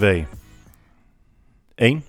[0.00, 0.26] 2,
[1.74, 2.04] 1.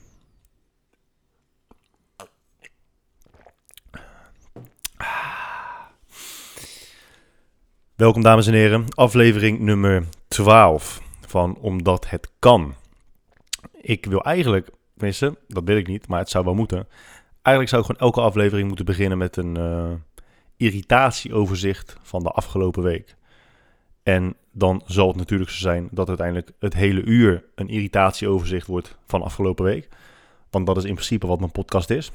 [7.95, 12.75] Welkom dames en heren, aflevering nummer 12 van Omdat het kan.
[13.81, 16.87] Ik wil eigenlijk, tenminste, dat wil ik niet, maar het zou wel moeten.
[17.41, 19.91] Eigenlijk zou ik gewoon elke aflevering moeten beginnen met een uh,
[20.57, 23.15] irritatieoverzicht van de afgelopen week.
[24.03, 28.97] En dan zal het natuurlijk zo zijn dat uiteindelijk het hele uur een irritatieoverzicht wordt
[29.05, 29.89] van afgelopen week.
[30.49, 32.11] Want dat is in principe wat mijn podcast is.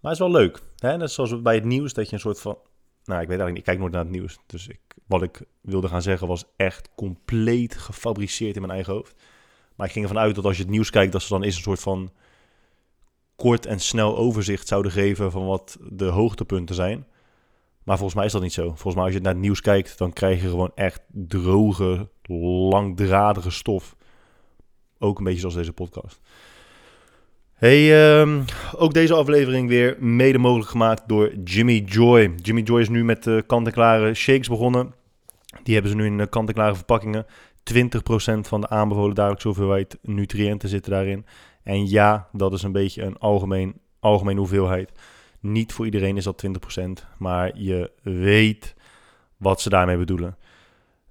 [0.00, 0.60] Maar het is wel leuk.
[0.76, 0.96] Hè?
[0.96, 2.58] Net zoals bij het nieuws, dat je een soort van...
[3.04, 4.38] Nou, ik weet eigenlijk ik kijk nooit naar het nieuws.
[4.46, 9.14] Dus ik, wat ik wilde gaan zeggen was echt compleet gefabriceerd in mijn eigen hoofd.
[9.74, 11.56] Maar ik ging ervan uit dat als je het nieuws kijkt, dat ze dan eens
[11.56, 12.10] een soort van
[13.36, 17.06] kort en snel overzicht zouden geven van wat de hoogtepunten zijn.
[17.88, 18.66] Maar volgens mij is dat niet zo.
[18.66, 22.08] Volgens mij als je naar het nieuws kijkt, dan krijg je gewoon echt droge,
[22.68, 23.96] langdradige stof.
[24.98, 26.20] Ook een beetje zoals deze podcast.
[27.52, 28.44] Hey, um,
[28.76, 32.34] ook deze aflevering weer mede mogelijk gemaakt door Jimmy Joy.
[32.36, 34.94] Jimmy Joy is nu met uh, kant-en-klare shakes begonnen.
[35.62, 37.26] Die hebben ze nu in uh, kant-en-klare verpakkingen.
[37.26, 37.28] 20%
[38.40, 41.26] van de aanbevolen dagelijkse hoeveelheid nutriënten zitten daarin.
[41.62, 44.92] En ja, dat is een beetje een algemeen, algemeen hoeveelheid.
[45.40, 48.74] Niet voor iedereen is dat 20%, maar je weet
[49.36, 50.36] wat ze daarmee bedoelen.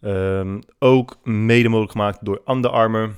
[0.02, 3.14] Um, ook mede mogelijk gemaakt door Under Armour.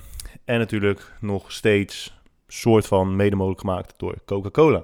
[0.45, 4.83] En natuurlijk nog steeds soort van mede mogelijk gemaakt door Coca-Cola.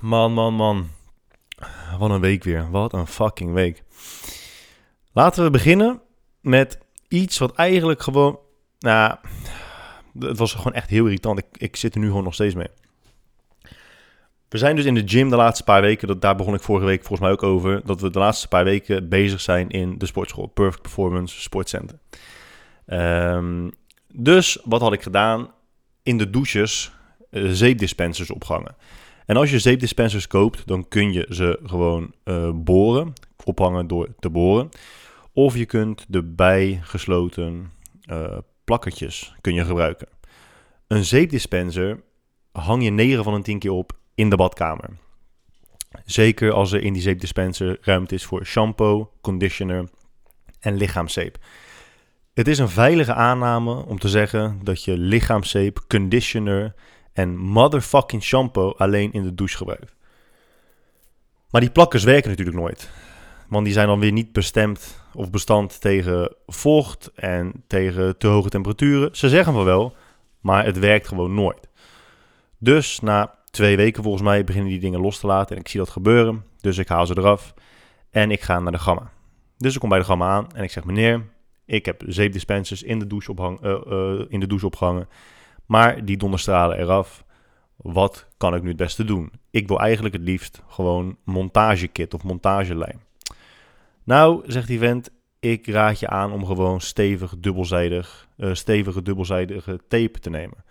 [0.00, 0.88] Man, man, man.
[1.98, 2.70] Wat een week weer.
[2.70, 3.82] Wat een fucking week.
[5.12, 6.00] Laten we beginnen
[6.40, 8.38] met iets wat eigenlijk gewoon...
[8.78, 9.16] Nou,
[10.18, 11.38] het was gewoon echt heel irritant.
[11.38, 12.68] Ik, ik zit er nu gewoon nog steeds mee.
[14.48, 16.86] We zijn dus in de gym de laatste paar weken, dat, daar begon ik vorige
[16.86, 20.06] week volgens mij ook over, dat we de laatste paar weken bezig zijn in de
[20.06, 21.98] sportschool, Perfect Performance Sportcenter.
[22.86, 23.70] Um,
[24.14, 25.50] dus wat had ik gedaan?
[26.02, 26.92] In de douches
[27.30, 28.76] uh, zeepdispensers opgehangen.
[29.26, 33.12] En als je zeepdispensers koopt, dan kun je ze gewoon uh, boren,
[33.44, 34.68] ophangen door te boren.
[35.32, 37.72] Of je kunt de bijgesloten
[38.10, 40.08] uh, plakkertjes kun je gebruiken.
[40.86, 42.00] Een zeepdispenser
[42.52, 44.90] hang je 9 van een 10 keer op in de badkamer.
[46.04, 49.88] Zeker als er in die zeepdispenser ruimte is voor shampoo, conditioner
[50.60, 51.38] en lichaamszeep.
[52.34, 56.74] Het is een veilige aanname om te zeggen dat je lichaamszeep, conditioner
[57.12, 59.94] en motherfucking shampoo alleen in de douche gebruikt.
[61.50, 62.90] Maar die plakkers werken natuurlijk nooit.
[63.48, 68.48] Want die zijn dan weer niet bestemd of bestand tegen vocht en tegen te hoge
[68.48, 69.16] temperaturen.
[69.16, 69.96] Ze zeggen wel,
[70.40, 71.68] maar het werkt gewoon nooit.
[72.58, 75.80] Dus na twee weken volgens mij beginnen die dingen los te laten en ik zie
[75.80, 76.44] dat gebeuren.
[76.60, 77.54] Dus ik haal ze eraf
[78.10, 79.10] en ik ga naar de gamma.
[79.56, 81.22] Dus ik kom bij de gamma aan en ik zeg meneer,
[81.64, 85.08] ik heb zeepdispensers in de douche, ophang, uh, uh, in de douche opgehangen,
[85.66, 87.24] maar die donderstralen eraf.
[87.76, 89.32] Wat kan ik nu het beste doen?
[89.50, 93.00] Ik wil eigenlijk het liefst gewoon montagekit of montagelijm.
[94.04, 95.10] Nou, zegt die vent,
[95.40, 100.64] ik raad je aan om gewoon stevig dubbelzijdig, uh, stevige dubbelzijdige tape te nemen.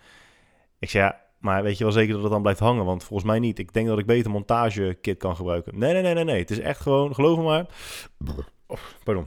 [0.78, 2.84] Ik zeg ja, maar weet je wel zeker dat het dan blijft hangen?
[2.84, 3.58] Want volgens mij niet.
[3.58, 5.78] Ik denk dat ik beter montagekit kan gebruiken.
[5.78, 6.38] Nee, nee, nee, nee, nee.
[6.38, 7.66] Het is echt gewoon, geloof me maar.
[8.66, 9.26] Oh, pardon.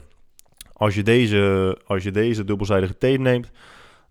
[0.74, 3.52] Als je deze, als je deze dubbelzijdige tape neemt,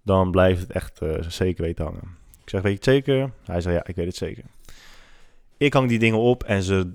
[0.02, 2.18] dan blijft het echt uh, zeker weten hangen.
[2.42, 3.30] Ik zeg, weet je het zeker?
[3.44, 4.44] Hij zei, ja, ik weet het zeker.
[5.56, 6.92] Ik hang die dingen op en ze,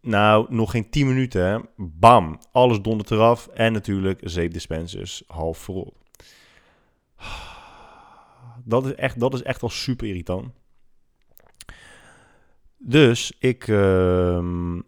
[0.00, 1.58] nou, nog geen 10 minuten, hè.
[1.76, 3.46] bam, alles dondert eraf.
[3.46, 5.94] En natuurlijk zeepdispensers half verrot.
[8.68, 10.52] Dat is echt, dat is echt wel super irritant.
[12.76, 14.78] Dus ik uh,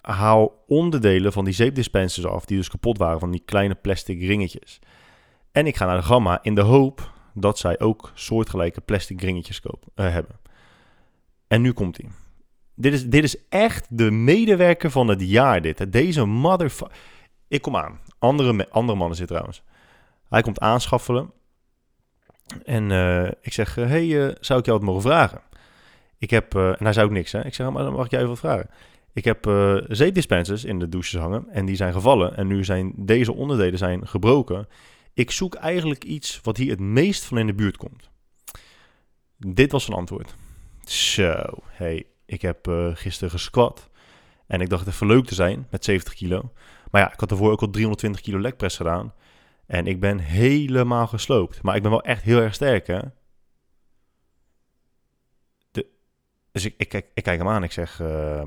[0.00, 4.78] haal onderdelen van die zeepdispensers af, die dus kapot waren, van die kleine plastic ringetjes.
[5.52, 9.60] En ik ga naar de gamma in de hoop dat zij ook soortgelijke plastic ringetjes
[9.60, 10.40] kopen, uh, hebben.
[11.46, 12.10] En nu komt hij.
[12.74, 15.92] Dit is, dit is echt de medewerker van het jaar, dit.
[15.92, 16.96] Deze motherfucker.
[17.48, 18.00] Ik kom aan.
[18.18, 19.62] Andere, andere mannen zitten trouwens.
[20.28, 21.32] Hij komt aanschaffelen.
[22.64, 25.40] En uh, ik zeg, hé, hey, uh, zou ik jou wat mogen vragen?
[26.18, 27.44] Ik heb, uh, en hij zei ook niks, hè.
[27.44, 28.70] Ik zeg, maar dan mag ik jou even wat vragen.
[29.12, 29.44] Ik heb
[29.88, 32.36] zeepdispensers in de douches hangen en die zijn gevallen.
[32.36, 34.68] En nu zijn deze onderdelen zijn gebroken.
[35.12, 38.10] Ik zoek eigenlijk iets wat hier het meest van in de buurt komt.
[39.36, 40.34] Dit was zijn antwoord.
[40.84, 43.90] Zo, hey, ik heb gisteren gesquat.
[44.46, 46.52] En ik dacht even leuk te zijn met 70 kilo.
[46.90, 49.12] Maar ja, ik had ervoor ook al 320 kilo legpress gedaan.
[49.66, 51.62] En ik ben helemaal gesloopt.
[51.62, 53.00] Maar ik ben wel echt heel erg sterk, hè?
[55.70, 55.86] De,
[56.52, 57.62] dus ik, ik, ik, ik, kijk hem aan.
[57.62, 58.42] Ik zeg, uh,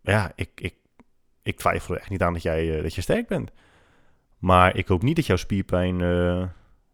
[0.00, 0.74] ja, ik, ik,
[1.42, 3.50] ik twijfel er echt niet aan dat jij uh, dat je sterk bent.
[4.38, 6.46] Maar ik hoop niet dat jouw spierpijn uh,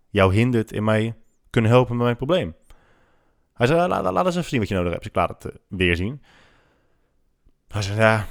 [0.08, 1.14] jou hindert in mij
[1.50, 2.54] kunnen helpen met mijn probleem.
[3.54, 5.02] Hij zei, laat, eens even zien wat je nodig hebt.
[5.02, 6.22] Dus ik laat het uh, weer zien.
[7.68, 8.26] Hij zei, ja,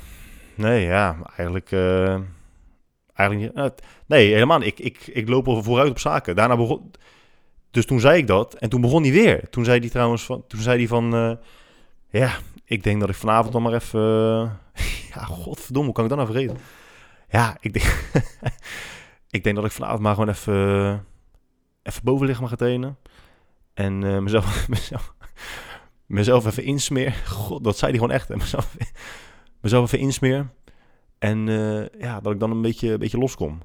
[0.55, 1.71] nee, ja, eigenlijk...
[3.13, 3.81] Uh, eigenlijk niet.
[4.05, 4.67] nee, helemaal niet.
[4.67, 6.35] Ik, ik, ik loop over vooruit op zaken.
[6.35, 6.91] Daarna begon...
[7.71, 9.49] Dus toen zei ik dat en toen begon hij weer.
[9.49, 10.43] Toen zei hij trouwens van...
[10.47, 11.37] Toen zei hij van...
[12.09, 12.31] ja,
[12.65, 13.99] ik denk dat ik vanavond dan maar even...
[15.13, 16.57] ja, godverdomme, hoe kan ik dan nou vergeten?
[17.29, 18.11] Ja, ik denk...
[19.29, 21.05] ik denk dat ik vanavond maar gewoon even...
[21.83, 22.97] even bovenlichaam ga trainen.
[23.73, 25.13] En uh, mezelf, mezelf,
[26.05, 27.13] mezelf even insmeer.
[27.25, 28.29] God, dat zei hij gewoon echt.
[28.29, 28.75] Mezelf,
[29.61, 30.49] mezelf even insmeer.
[31.23, 33.61] En uh, ja, dat ik dan een beetje, beetje loskom.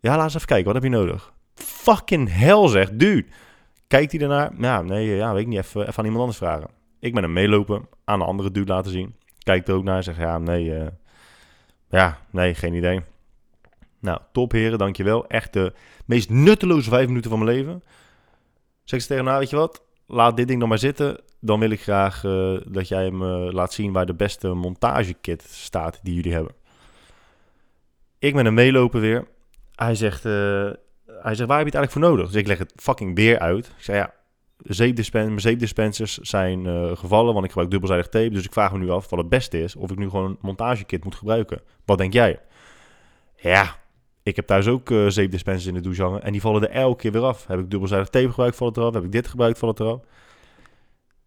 [0.00, 0.64] Ja, laat eens even kijken.
[0.64, 1.32] Wat heb je nodig?
[1.54, 3.26] Fucking hell, zegt dude.
[3.86, 4.52] Kijkt hij ernaar?
[4.58, 5.58] Ja, nee, ja, weet ik niet.
[5.58, 6.70] Even, aan iemand anders vragen.
[7.00, 7.88] Ik ben hem meelopen.
[8.04, 9.14] Aan een andere dude laten zien.
[9.38, 10.02] Kijkt er ook naar.
[10.02, 10.64] Zegt ja, nee.
[10.64, 10.86] Uh,
[11.88, 13.00] ja, nee, geen idee.
[14.00, 15.26] Nou, top heren, dankjewel.
[15.26, 15.72] Echt de
[16.04, 17.82] meest nutteloze vijf minuten van mijn leven.
[18.84, 19.82] Zeg ze tegen nou, weet je wat?
[20.06, 21.20] Laat dit ding dan maar zitten.
[21.40, 22.20] Dan wil ik graag
[22.66, 26.57] dat jij me laat zien waar de beste montagekit staat die jullie hebben.
[28.18, 29.28] Ik met hem meelopen weer.
[29.74, 30.32] Hij zegt, uh,
[31.06, 32.26] hij zegt, waar heb je het eigenlijk voor nodig?
[32.26, 33.66] Dus ik leg het fucking weer uit.
[33.66, 34.14] Ik zei, ja,
[34.58, 38.30] zeepdispen mijn zeepdispensers zijn uh, gevallen, want ik gebruik dubbelzijdig tape.
[38.30, 40.38] Dus ik vraag me nu af wat het beste is, of ik nu gewoon een
[40.40, 41.60] montagekit moet gebruiken.
[41.84, 42.40] Wat denk jij?
[43.36, 43.76] Ja,
[44.22, 47.12] ik heb thuis ook uh, zeepdispensers in de douche en die vallen er elke keer
[47.12, 47.46] weer af.
[47.46, 48.94] Heb ik dubbelzijdig tape gebruikt, valt het eraf.
[48.94, 50.00] Heb ik dit gebruikt, valt het eraf.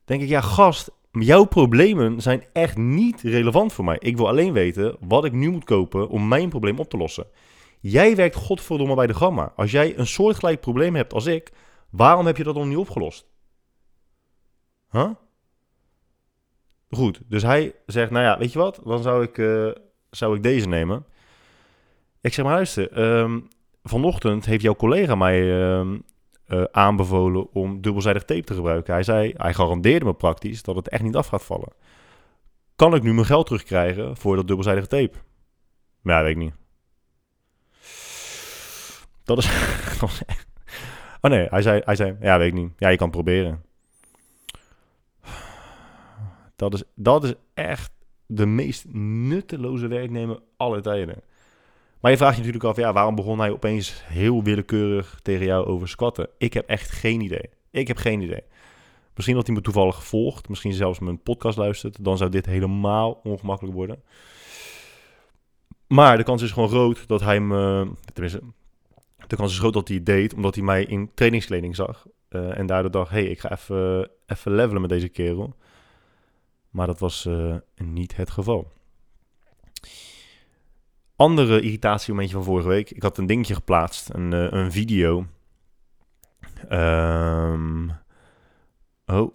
[0.05, 3.97] Denk ik, ja gast, jouw problemen zijn echt niet relevant voor mij.
[3.99, 7.27] Ik wil alleen weten wat ik nu moet kopen om mijn probleem op te lossen.
[7.79, 9.53] Jij werkt godverdomme bij de Gamma.
[9.55, 11.51] Als jij een soortgelijk probleem hebt als ik,
[11.89, 13.27] waarom heb je dat nog niet opgelost?
[14.91, 15.09] Huh?
[16.89, 18.81] Goed, dus hij zegt, nou ja, weet je wat?
[18.83, 19.71] Dan zou ik, uh,
[20.09, 21.05] zou ik deze nemen.
[22.21, 23.47] Ik zeg maar, luister, um,
[23.83, 26.03] vanochtend heeft jouw collega mij um,
[26.53, 28.93] uh, aanbevolen om dubbelzijdig tape te gebruiken.
[28.93, 31.73] Hij zei, hij garandeerde me praktisch dat het echt niet af gaat vallen.
[32.75, 35.17] Kan ik nu mijn geld terugkrijgen voor dat dubbelzijdige tape?
[36.03, 36.53] Ja, weet ik niet.
[39.23, 39.49] Dat is.
[41.23, 42.71] Oh nee, hij zei, hij zei, ja, weet ik niet.
[42.77, 43.63] Ja, je kan proberen.
[46.55, 47.91] Dat is, dat is echt
[48.25, 51.23] de meest nutteloze werknemer aller tijden.
[52.01, 55.65] Maar je vraagt je natuurlijk af, ja, waarom begon hij opeens heel willekeurig tegen jou
[55.65, 56.29] over squatten?
[56.37, 57.49] Ik heb echt geen idee.
[57.71, 58.43] Ik heb geen idee.
[59.15, 62.03] Misschien dat hij me toevallig gevolgd, misschien zelfs mijn podcast luistert.
[62.03, 64.03] Dan zou dit helemaal ongemakkelijk worden.
[65.87, 68.41] Maar de kans is gewoon groot dat hij me, tenminste,
[69.27, 72.07] de kans is groot dat hij deed, omdat hij mij in trainingskleding zag.
[72.29, 75.55] Uh, en daardoor dacht, hey, ik ga even, even levelen met deze kerel.
[76.69, 78.71] Maar dat was uh, niet het geval.
[81.21, 82.91] Andere irritatiemomentje van vorige week.
[82.91, 85.25] Ik had een dingetje geplaatst, een, uh, een video.
[86.71, 87.91] Um,
[89.05, 89.33] oh,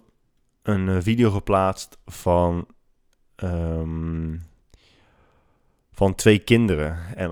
[0.63, 2.67] een video geplaatst van,
[3.43, 4.43] um,
[5.91, 6.97] van twee kinderen.
[7.15, 7.31] En,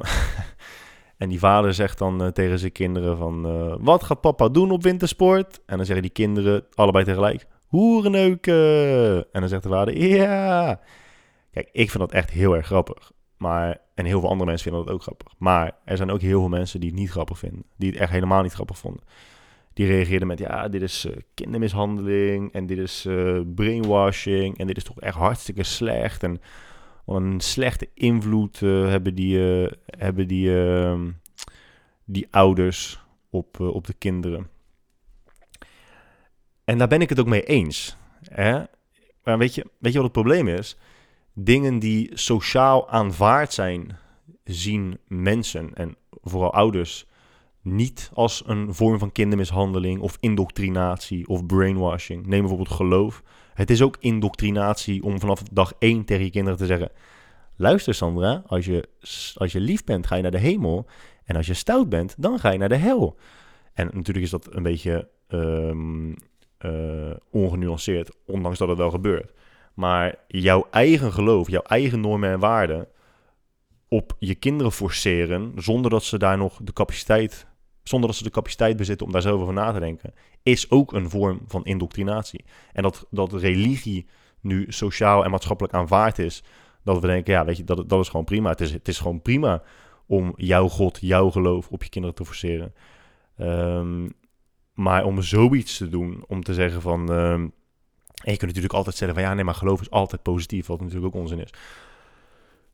[1.18, 3.42] en die vader zegt dan uh, tegen zijn kinderen van...
[3.84, 5.62] Wat gaat papa doen op wintersport?
[5.66, 7.48] En dan zeggen die kinderen allebei tegelijk...
[7.66, 9.26] Hoerenneuken!
[9.32, 9.98] En dan zegt de vader...
[9.98, 10.80] Ja!
[11.52, 13.14] Kijk, ik vind dat echt heel erg grappig.
[13.38, 15.34] Maar, en heel veel andere mensen vinden dat ook grappig.
[15.38, 17.64] Maar er zijn ook heel veel mensen die het niet grappig vinden.
[17.78, 19.04] Die het echt helemaal niet grappig vonden.
[19.74, 22.54] Die reageerden met, ja, dit is uh, kindermishandeling.
[22.54, 24.58] En dit is uh, brainwashing.
[24.58, 26.24] En dit is toch echt hartstikke slecht.
[26.24, 26.42] En
[27.06, 29.38] een slechte invloed uh, hebben die,
[29.86, 31.12] hebben die, ehm,
[32.06, 33.00] die ouders
[33.30, 34.48] op, op de kinderen.
[36.64, 37.98] En daar ben ik het ook mee eens.
[38.24, 38.64] Hè?
[39.24, 40.78] Maar weet je, weet je wat het probleem is?
[41.36, 43.98] Dingen die sociaal aanvaard zijn,
[44.44, 47.06] zien mensen en vooral ouders
[47.62, 52.26] niet als een vorm van kindermishandeling of indoctrinatie of brainwashing.
[52.26, 53.24] Neem bijvoorbeeld geloof.
[53.54, 56.92] Het is ook indoctrinatie om vanaf dag één tegen je kinderen te zeggen:
[57.56, 58.88] luister Sandra, als je,
[59.36, 60.86] als je lief bent, ga je naar de hemel.
[61.24, 63.18] En als je stout bent, dan ga je naar de hel.
[63.74, 66.16] En natuurlijk is dat een beetje um,
[67.30, 69.34] ongenuanceerd, ondanks dat het wel gebeurt.
[69.76, 72.88] Maar jouw eigen geloof, jouw eigen normen en waarden
[73.88, 77.48] op je kinderen forceren, zonder dat ze daar nog de capaciteit,
[77.84, 80.14] zonder dat ze de capaciteit bezitten om daar zelf over na te denken,
[80.44, 82.46] is ook een vorm van indoctrinatie.
[82.74, 84.08] En dat, dat religie
[84.42, 86.44] nu sociaal en maatschappelijk aanvaard is,
[86.84, 88.50] dat we denken, ja, weet je, dat, dat is gewoon prima.
[88.50, 89.64] Het is, het is gewoon prima
[90.06, 92.74] om jouw God, jouw geloof op je kinderen te forceren.
[93.38, 94.14] Um,
[94.74, 97.54] maar om zoiets te doen, om te zeggen van, um,
[98.24, 100.80] en je kunt natuurlijk altijd zeggen van ja, nee, maar geloof is altijd positief, wat
[100.80, 101.50] natuurlijk ook onzin is.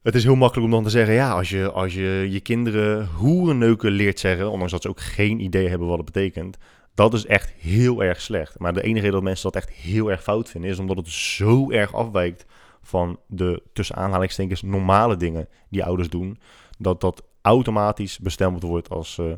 [0.01, 3.07] Het is heel makkelijk om dan te zeggen, ja, als je als je, je kinderen
[3.07, 6.57] hoerenneuken leert zeggen, ondanks dat ze ook geen idee hebben wat het betekent,
[6.93, 8.59] dat is echt heel erg slecht.
[8.59, 11.07] Maar de enige reden dat mensen dat echt heel erg fout vinden, is omdat het
[11.07, 12.45] zo erg afwijkt
[12.81, 16.39] van de tussen aanhalingstekens normale dingen die ouders doen,
[16.77, 19.33] dat dat automatisch bestempeld wordt als, uh,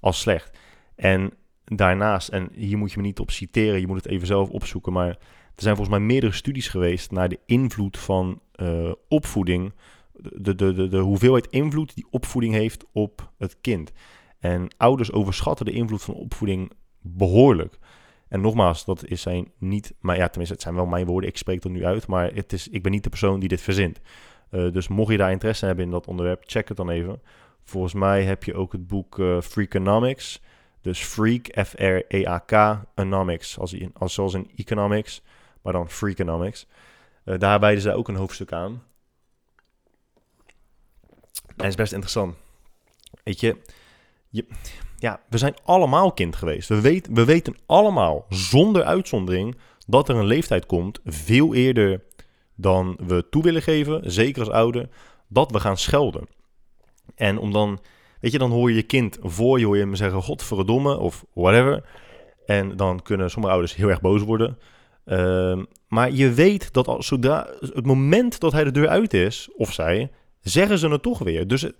[0.00, 0.58] als slecht.
[0.94, 1.32] En
[1.64, 4.92] daarnaast, en hier moet je me niet op citeren, je moet het even zelf opzoeken,
[4.92, 5.18] maar
[5.56, 9.72] er zijn volgens mij meerdere studies geweest naar de invloed van uh, opvoeding,
[10.12, 13.92] de, de, de, de hoeveelheid invloed die opvoeding heeft op het kind.
[14.38, 17.78] En ouders overschatten de invloed van opvoeding behoorlijk.
[18.28, 21.36] En nogmaals, dat is zijn niet, maar ja, tenminste, het zijn wel mijn woorden, ik
[21.36, 24.00] spreek er nu uit, maar het is, ik ben niet de persoon die dit verzint.
[24.50, 27.20] Uh, dus mocht je daar interesse hebben in dat onderwerp, check het dan even.
[27.64, 30.40] Volgens mij heb je ook het boek uh, Freakonomics.
[30.80, 32.52] Dus Freak, F-R-E-A-K,
[32.94, 35.22] Economics, als, als zoals in economics,
[35.66, 36.66] maar dan Freakonomics.
[37.24, 38.82] Uh, daar wijden ze ook een hoofdstuk aan.
[41.56, 42.34] En is best interessant.
[43.22, 43.56] Weet je,
[44.28, 44.46] je,
[44.98, 46.68] ja, we zijn allemaal kind geweest.
[46.68, 49.56] We, we weten allemaal, zonder uitzondering,
[49.86, 52.04] dat er een leeftijd komt, veel eerder
[52.54, 54.88] dan we toe willen geven, zeker als ouder,
[55.28, 56.28] dat we gaan schelden.
[57.14, 57.80] En om dan,
[58.20, 61.24] weet je, dan hoor je je kind voor je, hoor je hem zeggen, godverdomme, of
[61.32, 61.84] whatever.
[62.44, 64.58] En dan kunnen sommige ouders heel erg boos worden.
[65.06, 69.48] Uh, maar je weet dat als, zodra het moment dat hij de deur uit is,
[69.56, 70.10] of zij,
[70.40, 71.46] zeggen ze het toch weer.
[71.46, 71.70] Dus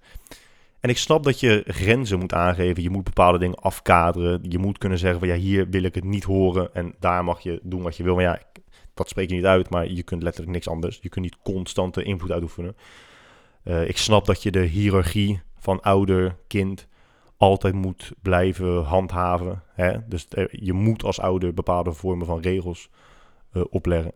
[0.86, 2.82] en ik snap dat je grenzen moet aangeven.
[2.82, 4.40] Je moet bepaalde dingen afkaderen.
[4.48, 6.74] Je moet kunnen zeggen van ja, hier wil ik het niet horen.
[6.74, 8.14] En daar mag je doen wat je wil.
[8.14, 8.42] Maar ja,
[8.94, 9.70] dat spreek je niet uit.
[9.70, 10.98] Maar je kunt letterlijk niks anders.
[11.02, 12.76] Je kunt niet constante invloed uitoefenen.
[13.64, 16.86] Uh, ik snap dat je de hiërarchie van ouder, kind
[17.36, 19.62] altijd moet blijven handhaven.
[19.74, 20.08] Hè?
[20.08, 22.90] Dus je moet als ouder bepaalde vormen van regels
[23.56, 24.12] uh, opleggen.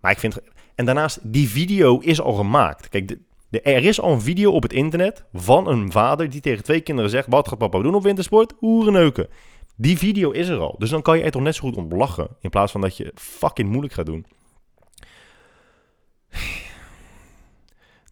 [0.00, 0.38] Maar ik vind.
[0.74, 2.88] En daarnaast, die video is al gemaakt.
[2.88, 3.08] Kijk,
[3.48, 6.80] de, er is al een video op het internet van een vader die tegen twee
[6.80, 8.54] kinderen zegt: Wat gaat papa doen op wintersport?
[8.60, 9.28] Oerenneuken.
[9.76, 10.74] Die video is er al.
[10.78, 12.28] Dus dan kan je er toch net zo goed om lachen.
[12.40, 14.26] In plaats van dat je fucking moeilijk gaat doen.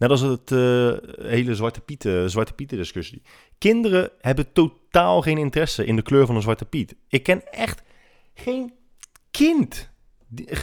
[0.00, 3.22] Net als het uh, hele Zwarte Pieten, Zwarte Pieten discussie.
[3.58, 6.94] Kinderen hebben totaal geen interesse in de kleur van een Zwarte Piet.
[7.08, 7.82] Ik ken echt
[8.34, 8.72] geen
[9.30, 9.90] kind,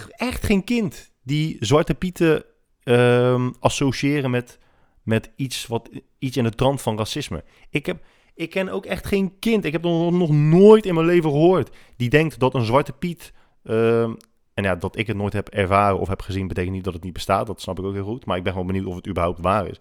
[0.09, 2.43] echt geen kind, die Zwarte Pieten
[2.83, 4.59] uh, associëren met
[5.07, 7.43] met iets, wat, iets in de trant van racisme.
[7.69, 8.03] Ik, heb,
[8.35, 12.09] ik ken ook echt geen kind, ik heb nog, nooit in mijn leven gehoord, die
[12.09, 13.33] denkt dat een Zwarte Piet...
[13.63, 14.01] Uh,
[14.53, 17.03] en ja, dat ik het nooit heb ervaren of heb gezien, betekent niet dat het
[17.03, 17.47] niet bestaat.
[17.47, 18.25] Dat snap ik ook heel goed.
[18.25, 19.79] Maar ik ben wel benieuwd of het überhaupt waar is.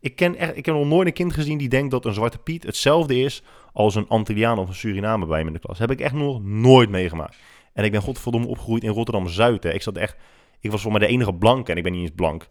[0.00, 2.38] Ik, ken echt, ik heb nog nooit een kind gezien die denkt dat een Zwarte
[2.38, 3.42] Piet hetzelfde is
[3.72, 5.78] als een Antilliaan of een Surinamer bij hem in de klas.
[5.78, 7.36] heb ik echt nog nooit meegemaakt.
[7.78, 9.64] En ik ben godverdomme opgegroeid in Rotterdam-Zuid.
[9.64, 10.16] Ik zat echt...
[10.60, 12.48] Ik was voor mij de enige blanke en ik ben niet eens blank.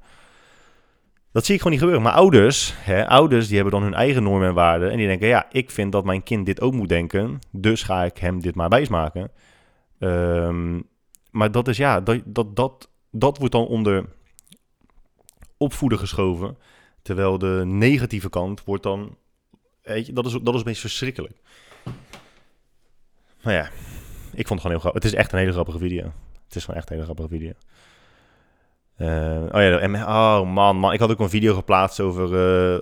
[1.32, 2.06] Dat zie ik gewoon niet gebeuren.
[2.06, 4.92] Maar ouders, hè, ouders die hebben dan hun eigen normen en waarden.
[4.92, 7.40] En die denken, ja, ik vind dat mijn kind dit ook moet denken.
[7.52, 9.32] Dus ga ik hem dit maar wijsmaken.
[10.00, 10.88] Um,
[11.32, 14.06] maar dat is ja, dat, dat, dat, dat wordt dan onder
[15.58, 16.58] opvoeden geschoven.
[17.02, 19.18] Terwijl de negatieve kant wordt dan,
[19.82, 21.38] weet je, dat is, dat is meest verschrikkelijk.
[23.44, 23.70] Maar ja,
[24.34, 25.04] ik vond het gewoon heel grappig.
[25.04, 26.04] Het is echt een hele grappige video.
[26.46, 27.52] Het is gewoon echt een hele grappige video.
[28.98, 32.34] Uh, oh ja, en, oh man, man, ik had ook een video geplaatst over.
[32.74, 32.82] Uh,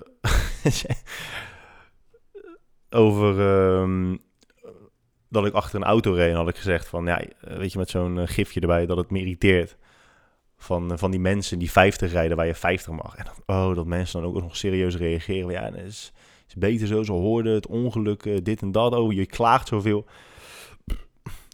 [3.01, 3.39] over.
[3.39, 4.23] Um,
[5.29, 7.89] dat ik achter een auto reed en had ik gezegd van ja, weet je, met
[7.89, 9.77] zo'n gifje erbij dat het me irriteert.
[10.57, 13.15] Van, van die mensen die 50 rijden waar je 50 mag.
[13.15, 15.51] En oh, dat mensen dan ook nog serieus reageren.
[15.51, 16.11] Ja, het is,
[16.47, 18.93] is beter zo, ze hoorden het ongeluk, dit en dat.
[18.93, 20.05] Oh, je klaagt zoveel.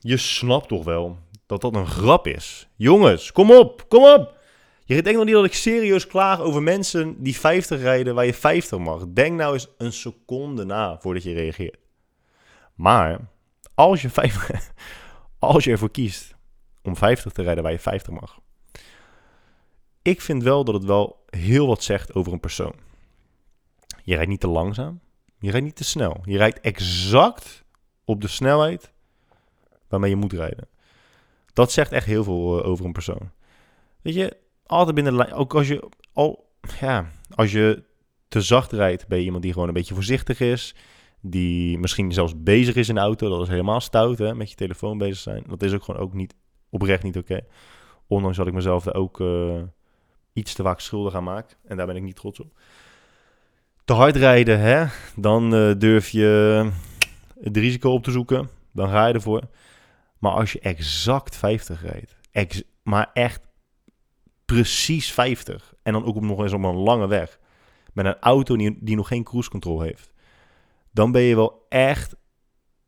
[0.04, 2.70] Je snapt toch wel dat dat een grap is.
[2.76, 4.40] Jongens, kom op, kom op.
[4.86, 8.34] Je denkt nog niet dat ik serieus klaag over mensen die 50 rijden waar je
[8.34, 9.06] 50 mag.
[9.08, 11.78] Denk nou eens een seconde na voordat je reageert.
[12.76, 13.20] Maar
[13.76, 14.50] als je, vijf,
[15.40, 16.36] als je ervoor kiest
[16.84, 18.40] om 50 te rijden waar je 50 mag.
[20.02, 22.74] Ik vind wel dat het wel heel wat zegt over een persoon.
[24.04, 25.00] Je rijdt niet te langzaam.
[25.40, 26.22] Je rijdt niet te snel.
[26.24, 27.64] Je rijdt exact
[28.06, 28.91] op de snelheid
[29.92, 30.68] waarmee je moet rijden.
[31.54, 33.32] Dat zegt echt heel veel eh, over een persoon.
[34.02, 35.34] Weet je, altijd binnen de lijn.
[35.34, 37.06] Ook als je, al, ja,
[37.36, 37.84] als je
[38.28, 40.76] te zacht rijdt, ben je iemand die gewoon een beetje voorzichtig is.
[41.22, 43.30] Die misschien zelfs bezig is in de auto.
[43.30, 44.36] Dat is helemaal stout, hè?
[44.36, 45.44] Met je telefoon bezig zijn.
[45.48, 46.36] Dat is ook gewoon ook niet
[46.70, 47.40] oprecht niet oké.
[48.08, 49.62] Ondanks dat ik mezelf er ook uh,
[50.34, 51.58] iets te vaak schuldig aan maak.
[51.66, 52.60] En daar ben ik niet trots op.
[53.86, 54.86] Te hard rijden, hè?
[55.16, 56.70] Dan uh, durf je
[57.42, 58.50] het risico op te zoeken.
[58.72, 59.42] Dan ga je ervoor.
[60.22, 63.48] Maar als je exact 50 rijdt, ex maar echt
[64.46, 65.74] precies 50.
[65.84, 67.40] En dan ook nog eens op een lange weg.
[67.94, 70.12] met een auto die, die nog geen cruise control heeft,
[70.92, 72.16] dan ben je wel echt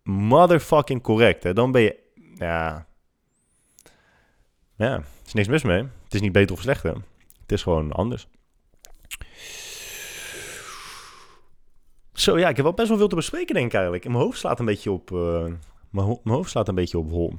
[0.03, 1.43] motherfucking correct.
[1.43, 1.53] Hè?
[1.53, 1.99] Dan ben je,
[2.35, 2.87] ja,
[4.75, 5.83] ja, er is niks mis mee.
[6.03, 6.95] Het is niet beter of slechter.
[7.41, 8.27] Het is gewoon anders.
[12.13, 14.03] Zo ja, ik heb wel best wel veel te bespreken denk ik eigenlijk.
[14.03, 15.45] mijn hoofd slaat een beetje op, uh,
[15.93, 17.33] mijn, hoofd slaat een beetje op hol.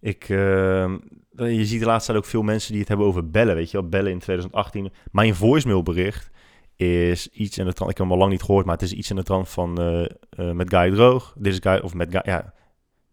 [0.00, 0.94] Ik, uh,
[1.36, 3.80] je ziet de laatste tijd ook veel mensen die het hebben over bellen, weet je
[3.80, 3.88] wel.
[3.88, 4.92] Bellen in 2018.
[5.12, 6.30] Mijn voicemailbericht
[6.76, 8.92] is iets in de trant, ik heb hem al lang niet gehoord, maar het is
[8.92, 11.34] iets in de trant van uh, met Guy Droog.
[11.42, 12.54] Is Guy, of met Guy, ja,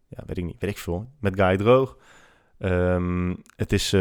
[0.08, 1.08] ja, weet ik niet, weet ik veel.
[1.20, 1.98] Met Guy Droog.
[2.58, 3.96] Um, het is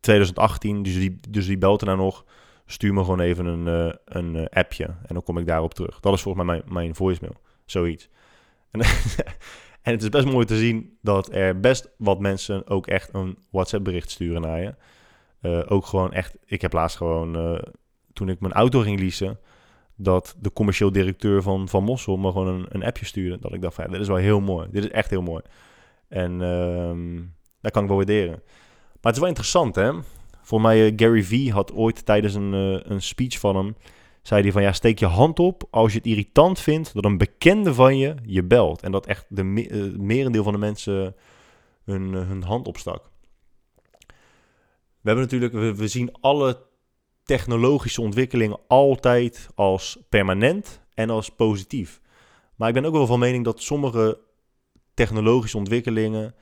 [0.00, 2.24] 2018, dus die, dus die belt er nou nog
[2.66, 6.00] stuur me gewoon even een, een appje en dan kom ik daarop terug.
[6.00, 8.08] Dat is volgens mij mijn, mijn voicemail, zoiets.
[8.70, 8.80] En,
[9.82, 13.38] en het is best mooi te zien dat er best wat mensen ook echt een
[13.50, 14.74] WhatsApp bericht sturen naar je.
[15.42, 17.60] Uh, ook gewoon echt, ik heb laatst gewoon,
[18.12, 19.38] toen ik mijn auto ging leasen,
[19.96, 23.38] dat de commercieel directeur van, van Mossel me gewoon een, een appje stuurde.
[23.38, 24.68] Dat ik dacht van, ja, dit is wel heel mooi.
[24.70, 25.42] Dit is echt heel mooi.
[26.08, 28.42] En um, dat kan ik wel waarderen.
[28.92, 29.92] Maar het is wel interessant, hè?
[30.42, 33.76] Voor mij, uh, Gary Vee had ooit tijdens een, uh, een speech van hem...
[34.22, 36.94] zei hij van, ja, steek je hand op als je het irritant vindt...
[36.94, 38.82] dat een bekende van je je belt.
[38.82, 41.16] En dat echt de me uh, merendeel van de mensen
[41.84, 43.10] hun, hun hand opstak.
[45.00, 45.52] We hebben natuurlijk...
[45.52, 46.66] We, we zien alle
[47.22, 52.00] technologische ontwikkelingen altijd als permanent en als positief.
[52.56, 54.18] Maar ik ben ook wel van mening dat sommige
[54.94, 56.34] technologische ontwikkelingen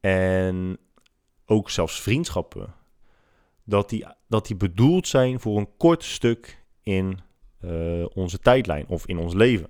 [0.00, 0.78] en
[1.46, 2.74] ook zelfs vriendschappen
[3.64, 7.18] dat die, dat die bedoeld zijn voor een kort stuk in
[7.64, 9.68] uh, onze tijdlijn of in ons leven.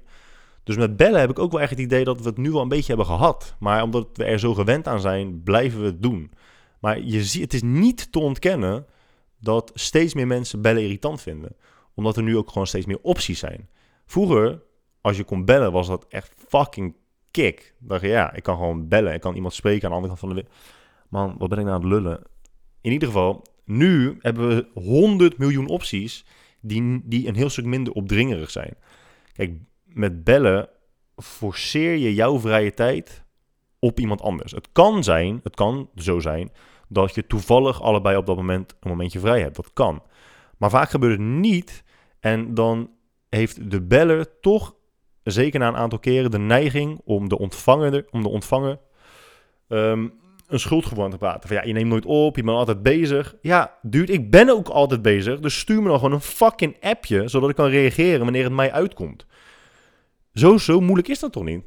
[0.64, 2.62] Dus met bellen heb ik ook wel echt het idee dat we het nu al
[2.62, 3.54] een beetje hebben gehad.
[3.58, 6.32] Maar omdat we er zo gewend aan zijn, blijven we het doen.
[6.80, 8.86] Maar je ziet, het is niet te ontkennen
[9.40, 11.56] dat steeds meer mensen bellen irritant vinden.
[11.94, 13.68] Omdat er nu ook gewoon steeds meer opties zijn.
[14.06, 14.62] Vroeger,
[15.00, 16.96] als je kon bellen, was dat echt fucking
[17.30, 17.74] kick.
[17.78, 19.14] Dan dacht je, ja, ik kan gewoon bellen.
[19.14, 20.54] Ik kan iemand spreken aan de andere kant van de wereld.
[21.08, 22.22] Man, wat ben ik nou aan het lullen?
[22.80, 26.24] In ieder geval, nu hebben we 100 miljoen opties
[26.64, 28.74] die, die een heel stuk minder opdringerig zijn.
[29.32, 29.52] Kijk,
[29.84, 30.68] met bellen
[31.16, 33.24] forceer je jouw vrije tijd
[33.78, 34.52] op iemand anders.
[34.52, 36.52] Het kan zijn, het kan zo zijn,
[36.88, 39.56] dat je toevallig allebei op dat moment een momentje vrij hebt.
[39.56, 40.02] Dat kan.
[40.58, 41.84] Maar vaak gebeurt het niet.
[42.20, 42.90] En dan
[43.28, 44.74] heeft de beller toch,
[45.22, 48.78] zeker na een aantal keren, de neiging om de ontvanger, om de ontvanger
[49.68, 50.12] um,
[50.46, 51.48] een schuldgevoel te praten.
[51.48, 53.34] Van ja, je neemt nooit op, je bent altijd bezig.
[53.40, 55.40] Ja, duurt, ik ben ook altijd bezig.
[55.40, 58.72] Dus stuur me dan gewoon een fucking appje, zodat ik kan reageren wanneer het mij
[58.72, 59.26] uitkomt.
[60.34, 61.64] Zo, zo moeilijk is dat toch niet?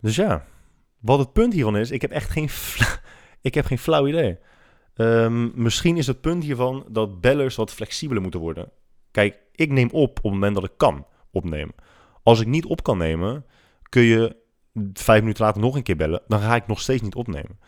[0.00, 0.46] Dus ja,
[1.00, 2.48] wat het punt hiervan is, ik heb echt geen,
[3.48, 4.38] ik heb geen flauw idee.
[4.94, 8.70] Um, misschien is het punt hiervan dat bellers wat flexibeler moeten worden.
[9.10, 11.74] Kijk, ik neem op op het moment dat ik kan opnemen.
[12.22, 13.44] Als ik niet op kan nemen,
[13.88, 14.36] kun je
[14.92, 17.58] vijf minuten later nog een keer bellen, dan ga ik nog steeds niet opnemen.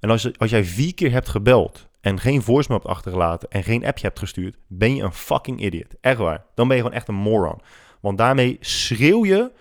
[0.00, 3.84] En als, als jij vier keer hebt gebeld en geen voicemail hebt achtergelaten en geen
[3.84, 5.94] appje hebt gestuurd, ben je een fucking idiot.
[6.00, 6.44] Echt waar.
[6.54, 7.60] Dan ben je gewoon echt een moron.
[8.00, 9.52] Want daarmee schreeuw je,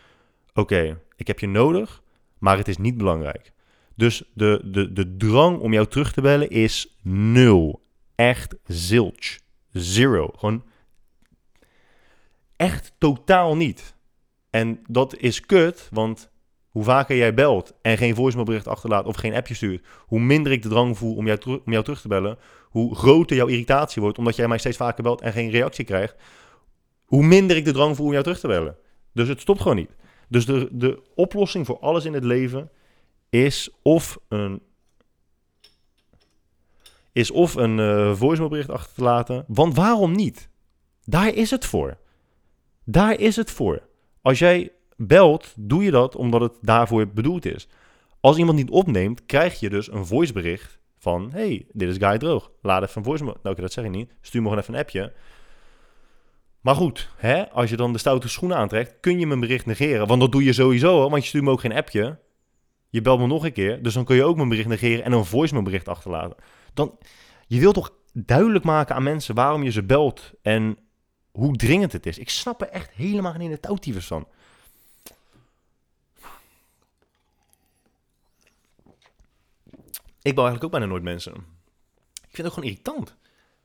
[0.54, 2.02] oké, ik heb je nodig,
[2.38, 3.52] maar het is niet belangrijk.
[3.96, 7.86] Dus de, de, de drang om jou terug te bellen is nul.
[8.16, 9.39] Echt zilch.
[9.72, 10.32] Zero.
[10.38, 10.63] Gewoon
[12.56, 13.96] echt totaal niet.
[14.50, 16.32] En dat is kut, want
[16.73, 20.62] hoe vaker jij belt en geen voicemailbericht achterlaat of geen appje stuurt, hoe minder ik
[20.62, 22.38] de drang voel om jou, om jou terug te bellen,
[22.69, 26.15] hoe groter jouw irritatie wordt omdat jij mij steeds vaker belt en geen reactie krijgt,
[27.05, 28.77] hoe minder ik de drang voel om jou terug te bellen.
[29.12, 29.95] Dus het stopt gewoon niet.
[30.27, 32.69] Dus de, de oplossing voor alles in het leven
[33.29, 34.62] is of een,
[37.12, 39.45] is of een uh, voicemailbericht achter te laten.
[39.47, 40.49] Want waarom niet?
[41.03, 41.97] Daar is het voor.
[42.83, 43.81] Daar is het voor.
[44.21, 47.67] Als jij belt, doe je dat omdat het daarvoor bedoeld is.
[48.19, 51.29] Als iemand niet opneemt, krijg je dus een voicebericht van...
[51.32, 52.51] hey, dit is Guy Droog.
[52.62, 53.23] Laat even een voice...
[53.23, 54.13] Nou, oké, dat zeg ik niet.
[54.21, 55.13] Stuur me gewoon even een appje.
[56.62, 58.99] Maar goed, hè, als je dan de stoute schoenen aantrekt...
[58.99, 60.08] kun je mijn bericht negeren.
[60.08, 62.19] Want dat doe je sowieso, want je stuurt me ook geen appje.
[62.89, 63.84] Je belt me nog een keer.
[63.84, 66.36] Dus dan kun je ook mijn bericht negeren en een voicemailbericht achterlaten.
[66.73, 66.97] Dan,
[67.47, 70.32] je wilt toch duidelijk maken aan mensen waarom je ze belt...
[70.41, 70.77] en
[71.32, 72.17] hoe dringend het is.
[72.17, 74.27] Ik snap er echt helemaal geen in de van.
[80.23, 81.33] Ik bel eigenlijk ook bijna nooit mensen.
[82.13, 83.15] Ik vind het ook gewoon irritant.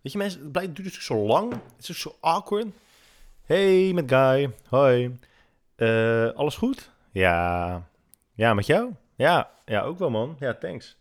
[0.01, 1.53] Weet je, mensen, het, blijft, duurt dus zo lang.
[1.77, 2.67] Het is zo awkward.
[3.45, 4.55] Hey, met Guy.
[4.69, 5.19] Hoi.
[5.77, 6.91] Uh, alles goed?
[7.13, 7.89] Ja.
[8.35, 8.91] Ja, met jou?
[9.17, 10.37] Ja, ja, ook wel man.
[10.39, 10.97] Ja, thanks.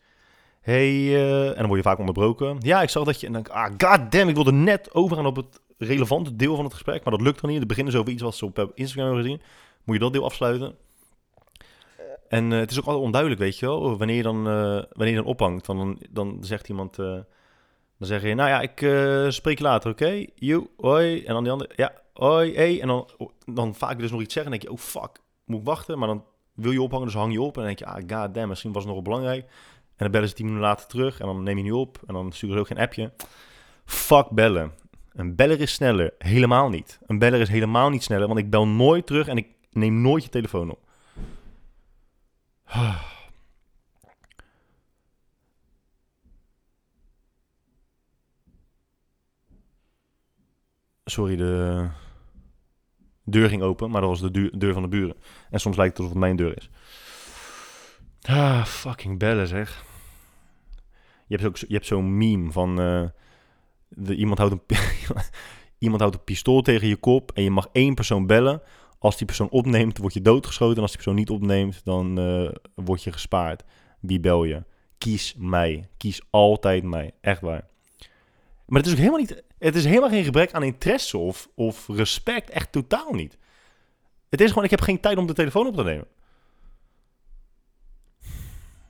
[0.61, 2.57] Hey, eh, en dan word je vaak onderbroken.
[2.59, 3.27] Ja, ik zag dat je...
[3.27, 6.73] En dan ah, god damn, ik wilde net overgaan op het relevante deel van het
[6.73, 7.03] gesprek.
[7.03, 7.59] Maar dat lukt dan niet.
[7.59, 9.41] Het beginnen is over iets wat ze op Instagram hebben gezien.
[9.83, 10.75] Moet je dat deel afsluiten.
[12.27, 13.97] En eh, het is ook altijd onduidelijk, weet je wel.
[13.97, 16.99] Wanneer je dan, eh, wanneer je dan ophangt, dan, dan zegt iemand...
[16.99, 17.05] eh,
[17.97, 18.77] dan zeg je, nou ja, ik
[19.33, 20.03] spreek later, oké?
[20.03, 20.29] Okay?
[20.35, 21.23] You, hoi.
[21.23, 22.81] En dan die andere, ja, hoi, hey.
[22.81, 23.09] En dan,
[23.45, 24.53] dan vaak dus nog iets zeggen.
[24.53, 25.99] En denk je, oh fuck, moet ik wachten?
[25.99, 27.57] Maar dan wil je ophangen, dus hang je op.
[27.57, 29.43] En dan denk je, ah, god damn, misschien was het nog belangrijk.
[29.43, 31.19] En dan bellen ze tien minuten later terug.
[31.19, 31.99] En dan neem je niet op.
[32.07, 33.11] En dan sturen ze ook geen appje.
[33.85, 34.73] Fuck bellen.
[35.13, 36.13] Een beller is sneller.
[36.17, 36.99] Helemaal niet.
[37.05, 38.27] Een beller is helemaal niet sneller.
[38.27, 40.86] Want ik bel nooit terug en ik neem nooit je telefoon op.
[51.05, 51.87] Sorry, de
[53.23, 55.15] deur ging open, maar dat was de deur van de buren.
[55.49, 56.69] En soms lijkt het alsof het mijn deur is.
[58.21, 59.85] Ah, fucking bellen zeg.
[61.27, 62.79] Je hebt, ook, je hebt zo'n meme van...
[62.81, 63.03] eh,
[63.87, 64.61] de, iemand, houdt een,
[65.85, 68.61] iemand houdt een pistool tegen je kop en je mag één persoon bellen.
[68.99, 70.75] Als die persoon opneemt, word je doodgeschoten.
[70.75, 73.63] En als die persoon niet opneemt, dan eh, word je gespaard.
[73.99, 74.63] Wie bel je?
[74.97, 75.89] Kies mij.
[75.97, 77.11] Kies altijd mij.
[77.21, 77.67] Echt waar.
[78.65, 79.43] Maar het is ook helemaal niet...
[79.57, 82.49] Het is helemaal geen gebrek aan interesse of, of respect.
[82.49, 83.37] Echt totaal niet.
[84.29, 86.07] Het is gewoon, ik heb geen tijd om de telefoon op te nemen.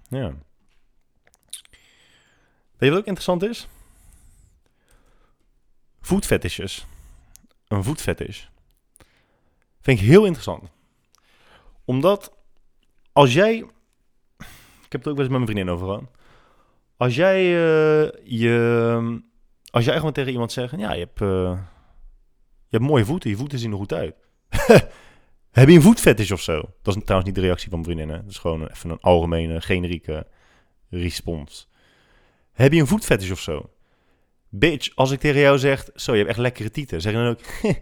[0.10, 0.34] Ja.
[2.78, 3.68] Weet je wat ook interessant is?
[6.02, 6.86] Voetfetishes.
[7.68, 8.46] Een voetfetish.
[9.88, 10.72] Vind ik heel interessant.
[11.86, 12.38] Omdat
[13.12, 13.58] als jij...
[14.86, 16.04] Ik heb het ook wel eens met mijn vriendin over gehad.
[16.98, 19.22] Als jij eh, je...
[19.70, 20.74] Als jij gewoon tegen iemand zegt...
[20.78, 21.60] Ja, je hebt, eh,
[22.68, 23.30] je hebt mooie voeten.
[23.30, 24.16] Je voeten zien er goed uit.
[25.60, 26.62] Heb je een voetfetish of zo?
[26.82, 28.16] Dat is trouwens niet de reactie van mijn vriendin.
[28.16, 28.22] Hè?
[28.22, 30.28] Dat is gewoon even een algemene, generieke
[30.90, 31.70] respons.
[32.52, 33.70] Heb je een voetfetish of zo?
[34.50, 35.90] Bitch, als ik tegen jou zeg...
[35.96, 37.02] Zo, je hebt echt lekkere tieten.
[37.02, 37.42] Zeg je dan ook...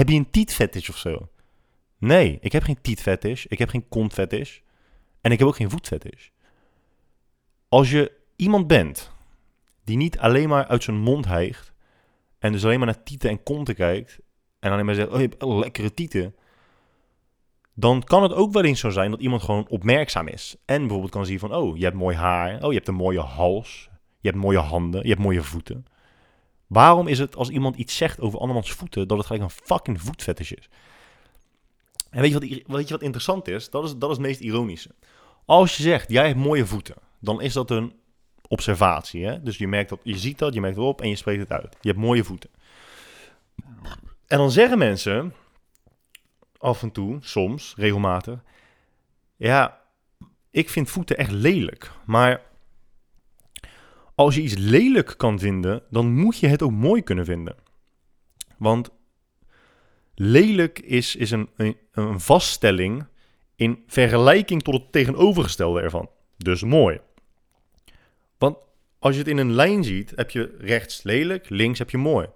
[0.00, 1.28] heb je een tietfetish of zo?
[2.00, 3.44] Nee, ik heb geen tietfetish.
[3.44, 4.58] Ik heb geen kontfetish.
[5.20, 6.28] En ik heb ook geen voetfetish.
[7.68, 9.12] Als je iemand bent
[9.84, 11.72] die niet alleen maar uit zijn mond hijgt...
[12.38, 14.18] en dus alleen maar naar tieten en konten kijkt...
[14.58, 16.34] en alleen maar zegt, oh, je hebt lekkere tieten...
[17.74, 20.56] dan kan het ook wel eens zo zijn dat iemand gewoon opmerkzaam is.
[20.64, 22.62] En bijvoorbeeld kan zien van, oh, je hebt mooi haar.
[22.62, 23.90] Oh, je hebt een mooie hals.
[24.20, 25.02] Je hebt mooie handen.
[25.02, 25.84] Je hebt mooie voeten.
[26.66, 29.08] Waarom is het als iemand iets zegt over andermans voeten...
[29.08, 30.68] dat het gelijk een fucking voetfetish is?
[32.10, 33.70] En weet je wat, weet je wat interessant is?
[33.70, 33.96] Dat, is?
[33.96, 34.90] dat is het meest ironische.
[35.44, 36.94] Als je zegt, jij hebt mooie voeten...
[37.18, 37.92] dan is dat een
[38.48, 39.24] observatie.
[39.24, 39.42] Hè?
[39.42, 41.52] Dus je, merkt dat, je ziet dat, je merkt het op en je spreekt het
[41.52, 41.76] uit.
[41.80, 42.50] Je hebt mooie voeten.
[44.26, 45.34] En dan zeggen mensen
[46.58, 48.42] af en toe, soms, regelmatig...
[49.36, 49.80] Ja,
[50.50, 51.90] ik vind voeten echt lelijk.
[52.04, 52.42] Maar
[54.14, 57.56] als je iets lelijk kan vinden, dan moet je het ook mooi kunnen vinden.
[58.56, 58.90] Want
[60.22, 63.06] lelijk is, is een, een, vaststelling
[63.56, 66.08] in vergelijking tot het tegenovergestelde ervan.
[66.36, 67.00] Dus mooi.
[68.38, 68.56] Want
[68.98, 72.26] als je het in een lijn ziet, heb je rechts lelijk, links heb je mooi.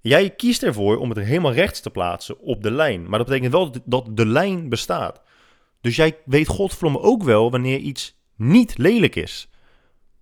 [0.00, 3.08] Jij kiest ervoor om het helemaal rechts te plaatsen op de lijn.
[3.08, 5.22] Maar dat betekent wel dat- de lijn bestaat.
[5.80, 9.48] Dus jij weet godverdomme ook wel wanneer iets niet lelijk is.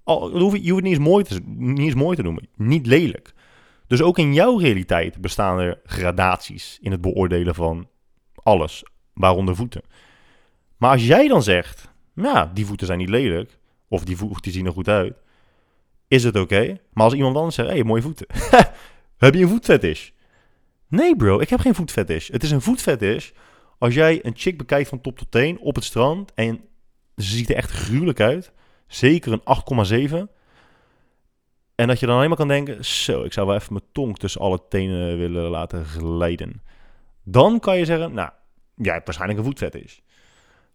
[0.03, 2.49] Al, je hoeft het niet eens, mooi te, niet eens mooi te noemen.
[2.57, 3.35] Niet lelijk.
[3.87, 7.88] Dus ook in jouw realiteit bestaan er gradaties in het beoordelen van
[8.35, 9.83] alles, waaronder voeten.
[10.77, 14.66] Maar als jij dan zegt, ja, die voeten zijn niet lelijk, of die voeten zien
[14.66, 15.14] er goed uit,
[16.09, 16.79] is het oké.
[16.92, 18.27] Maar als iemand anders zegt, hé, hey, mooie voeten.
[19.16, 20.11] heb je een voetfetish?
[20.88, 22.29] Nee bro, ik heb geen voetfetish.
[22.29, 23.31] Het is een voetfetish
[23.79, 26.61] als jij een chick bekijkt van top tot teen op het strand en
[27.16, 28.53] ze ziet er echt gruwelijk uit.
[28.87, 30.33] Zeker een 8,7.
[31.77, 34.19] En dat je dan alleen maar kan denken, zo, ik zou wel even mijn tong
[34.19, 36.62] tussen alle tenen willen laten glijden.
[37.23, 38.31] Dan kan je zeggen, nou,
[38.75, 39.99] jij hebt waarschijnlijk een voetfetish.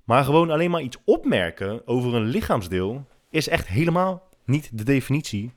[0.03, 5.53] Maar gewoon alleen maar iets opmerken over een lichaamsdeel is echt helemaal niet de definitie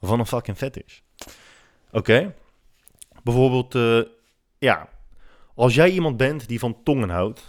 [0.00, 1.00] van een fucking fetish.
[1.92, 2.34] Oké?
[3.22, 4.00] Bijvoorbeeld, eh,
[4.58, 4.88] ja,
[5.54, 7.44] als jij iemand bent die van tongen houdt,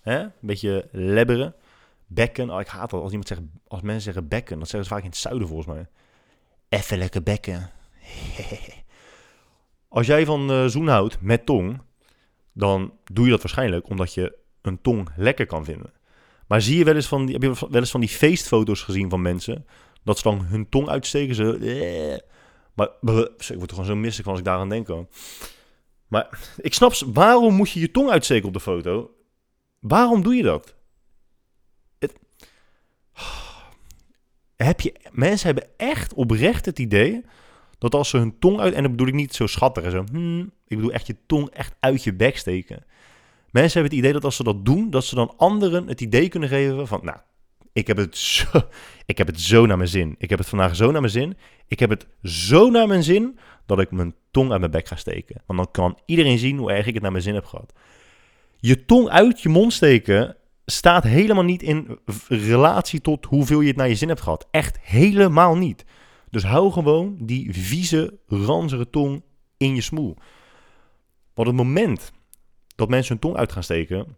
[0.00, 0.20] hè?
[0.20, 1.54] een beetje lebberen,
[2.06, 2.50] bekken.
[2.50, 5.04] Oh, ik haat dat als iemand zegt, als mensen zeggen bekken, dat zeggen ze vaak
[5.04, 5.86] in het zuiden volgens mij.
[6.76, 7.70] Even lekker bekken.
[9.88, 11.80] als jij van eh, zoen houdt met tong,
[12.52, 15.92] dan doe je dat waarschijnlijk omdat je een tong lekker kan vinden.
[16.48, 19.10] Maar zie je wel eens van die, heb je wel eens van die feestfoto's gezien
[19.10, 19.66] van mensen
[20.04, 21.52] dat ze dan hun tong uitsteken, zo.
[21.52, 22.18] eh.
[22.74, 24.86] Maar ik word er gewoon zo misselijk van als ik daaraan denk.
[24.86, 25.06] Hoor.
[26.08, 29.10] Maar ik snap, ze- waarom moet je je tong uitsteken op de foto?
[29.80, 30.74] Waarom doe je dat?
[34.56, 37.24] Heb je, mensen hebben echt oprecht het idee
[37.78, 40.04] dat als ze hun tong uit, en dat bedoel ik niet zo schattig en zo,
[40.10, 42.84] hmm, ik bedoel echt je tong echt uit je bek steken.
[43.50, 46.28] Mensen hebben het idee dat als ze dat doen, dat ze dan anderen het idee
[46.28, 47.18] kunnen geven van, nou,
[47.72, 48.46] ik heb het zo,
[49.06, 50.14] ik heb het zo naar mijn zin.
[50.18, 51.36] Ik heb het vandaag zo naar mijn zin.
[51.68, 54.96] Ik heb het zo naar mijn zin dat ik mijn tong uit mijn bek ga
[54.96, 55.42] steken.
[55.46, 57.72] Want dan kan iedereen zien hoe erg ik het naar mijn zin heb gehad.
[58.58, 60.36] Je tong uit je mond steken
[60.66, 61.98] staat helemaal niet in
[62.28, 64.46] relatie tot hoeveel je het naar je zin hebt gehad.
[64.50, 65.84] Echt helemaal niet.
[66.30, 69.22] Dus hou gewoon die vieze, ranzige tong
[69.56, 70.16] in je smoel.
[71.34, 72.12] Want het moment
[72.74, 74.16] dat mensen hun tong uit gaan steken,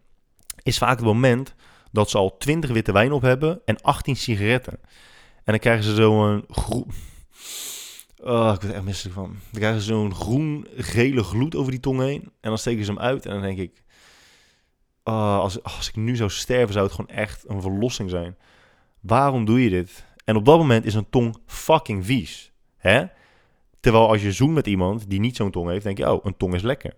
[0.63, 1.55] is vaak het moment
[1.93, 4.79] dat ze al 20 witte wijn op hebben en 18 sigaretten.
[5.45, 6.91] En dan krijgen ze zo'n groen.
[8.23, 9.37] Oh, ik ben er echt misselijk van.
[9.51, 12.23] Dan krijgen ze zo'n groen-gele gloed over die tong heen.
[12.23, 13.27] En dan steken ze hem uit.
[13.27, 13.83] En dan denk ik.
[15.09, 18.37] Oh, als, als ik nu zou sterven, zou het gewoon echt een verlossing zijn.
[19.01, 20.07] Waarom doe je dit?
[20.25, 22.53] En op dat moment is een tong fucking vies.
[22.77, 23.05] Hè?
[23.81, 26.37] Terwijl als je zoent met iemand die niet zo'n tong heeft, denk je, oh, een
[26.37, 26.92] tong is lekker.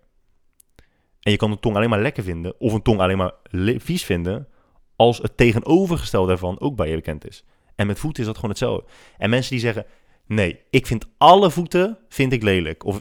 [1.21, 3.33] En je kan een tong alleen maar lekker vinden, of een tong alleen maar
[3.79, 4.49] vies vinden,
[4.97, 7.45] als het tegenovergestelde daarvan ook bij je bekend is.
[7.75, 8.85] En met voeten is dat gewoon hetzelfde.
[9.19, 9.87] En mensen die zeggen,
[10.27, 12.85] nee, ik vind alle voeten vind ik lelijk.
[12.85, 13.01] Of,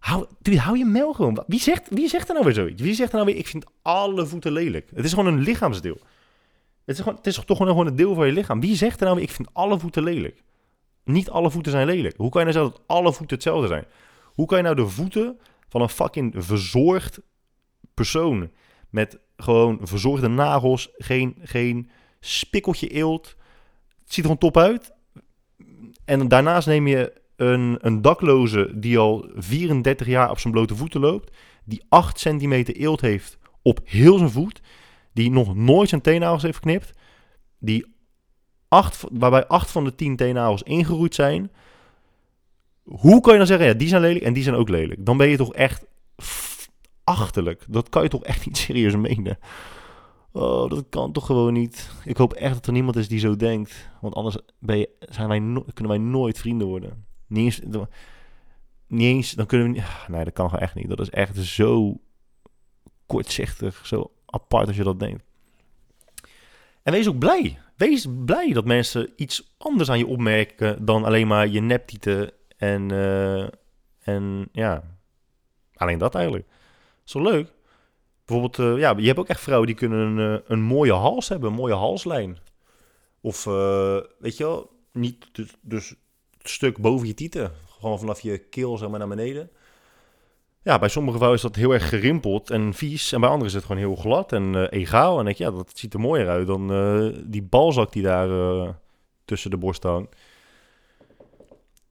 [0.00, 1.44] hou, hou je mel gewoon.
[1.46, 2.82] Wie zegt, wie zegt er nou weer zoiets?
[2.82, 4.90] Wie zegt er nou weer, ik vind alle voeten lelijk?
[4.94, 5.98] Het is gewoon een lichaamsdeel.
[6.84, 8.60] Het is, gewoon, het is toch gewoon een deel van je lichaam.
[8.60, 10.42] Wie zegt er nou weer, ik vind alle voeten lelijk?
[11.04, 12.16] Niet alle voeten zijn lelijk.
[12.16, 13.84] Hoe kan je nou zeggen dat alle voeten hetzelfde zijn?
[14.24, 17.20] Hoe kan je nou de voeten van een fucking verzorgd
[17.94, 18.50] persoon
[18.90, 23.26] met gewoon verzorgde nagels, geen, geen spikkeltje eelt.
[23.98, 24.92] Het ziet er gewoon top uit.
[26.04, 31.00] En daarnaast neem je een, een dakloze die al 34 jaar op zijn blote voeten
[31.00, 31.36] loopt.
[31.64, 34.60] Die 8 centimeter eelt heeft op heel zijn voet.
[35.12, 36.92] Die nog nooit zijn teennagels heeft geknipt.
[37.58, 37.94] Die
[38.68, 41.50] acht, waarbij 8 van de 10 teennagels ingeroeid zijn.
[42.82, 45.06] Hoe kan je dan zeggen, ja, die zijn lelijk en die zijn ook lelijk?
[45.06, 45.84] Dan ben je toch echt
[47.04, 47.64] achterlijk.
[47.68, 49.38] Dat kan je toch echt niet serieus menen?
[50.32, 51.90] Oh, dat kan toch gewoon niet.
[52.04, 53.90] Ik hoop echt dat er niemand is die zo denkt.
[54.00, 55.38] Want anders ben je, zijn wij
[55.72, 57.08] kunnen wij nooit vrienden worden.
[57.30, 57.54] Niet
[58.86, 59.82] eens, dan kunnen we niet...
[59.82, 60.88] Ah, nee, dat kan gewoon echt niet.
[60.88, 62.00] Dat is echt zo
[63.06, 65.24] kortzichtig, zo apart als je dat denkt.
[66.82, 67.58] En wees ook blij.
[67.76, 72.92] Wees blij dat mensen iets anders aan je opmerken dan alleen maar je neptieten en,
[72.92, 73.48] uh,
[73.98, 74.98] en ja,
[75.74, 76.46] alleen dat eigenlijk
[77.04, 77.52] wel leuk.
[78.24, 81.28] Bijvoorbeeld, uh, ja, je hebt ook echt vrouwen die kunnen een, uh, een mooie hals
[81.28, 82.38] hebben, een mooie halslijn.
[83.20, 83.44] Of,
[84.18, 85.94] weet je wel, niet dus, dus
[86.50, 87.52] stuk boven je tieten.
[87.68, 89.50] Gewoon vanaf je keel zeg maar naar beneden.
[90.62, 93.12] Ja, bij sommige vrouwen is dat heel erg gerimpeld en vies.
[93.12, 95.18] En bij anderen is het gewoon heel glad en egaal.
[95.18, 96.68] En denk ja, dat ziet er mooier uit dan
[97.26, 98.28] die balzak die daar
[99.24, 100.16] tussen de borst hangt.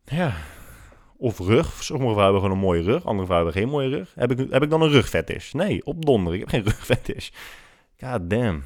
[0.06, 0.36] Ja,
[1.17, 1.84] of rug.
[1.84, 3.06] Sommige vrouwen hebben gewoon een mooie rug.
[3.06, 4.12] Andere vrouwen hebben geen mooie rug.
[4.15, 5.52] Heb ik, heb ik dan een rugfetish?
[5.52, 6.34] Nee, op donder.
[6.34, 7.30] Ik heb geen rugfetish.
[8.00, 8.63] God damn.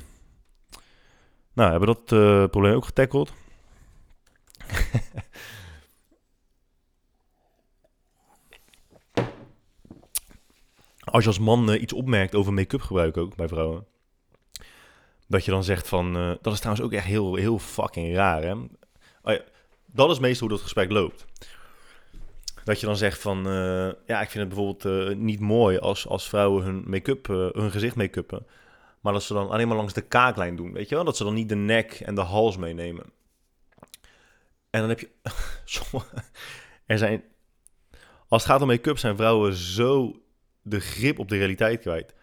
[1.53, 3.33] Nou, hebben we dat uh, probleem ook getackled.
[11.13, 13.85] Als je als man uh, iets opmerkt over make-up gebruik ook bij vrouwen.
[15.27, 16.17] Dat je dan zegt van...
[16.17, 18.53] Uh, dat is trouwens ook echt heel, heel fucking raar, hè?
[19.23, 19.39] Oh
[19.85, 21.25] dat is meestal hoe dat gesprek loopt.
[22.63, 26.29] Dat je dan zegt van, uh, ja, ik vind het bijvoorbeeld niet mooi als, als
[26.29, 28.45] vrouwen hun make-up, hun gezicht make-uppen.
[29.01, 31.03] Maar dat ze dan alleen maar langs de kaaklijn doen, weet je wel?
[31.03, 33.05] Dat ze dan niet de nek en de hals meenemen.
[34.69, 35.09] En dan heb je...
[36.85, 37.23] er zijn...
[38.27, 40.22] Als het gaat om make-up zijn vrouwen zo
[40.63, 42.13] de grip op de realiteit kwijt.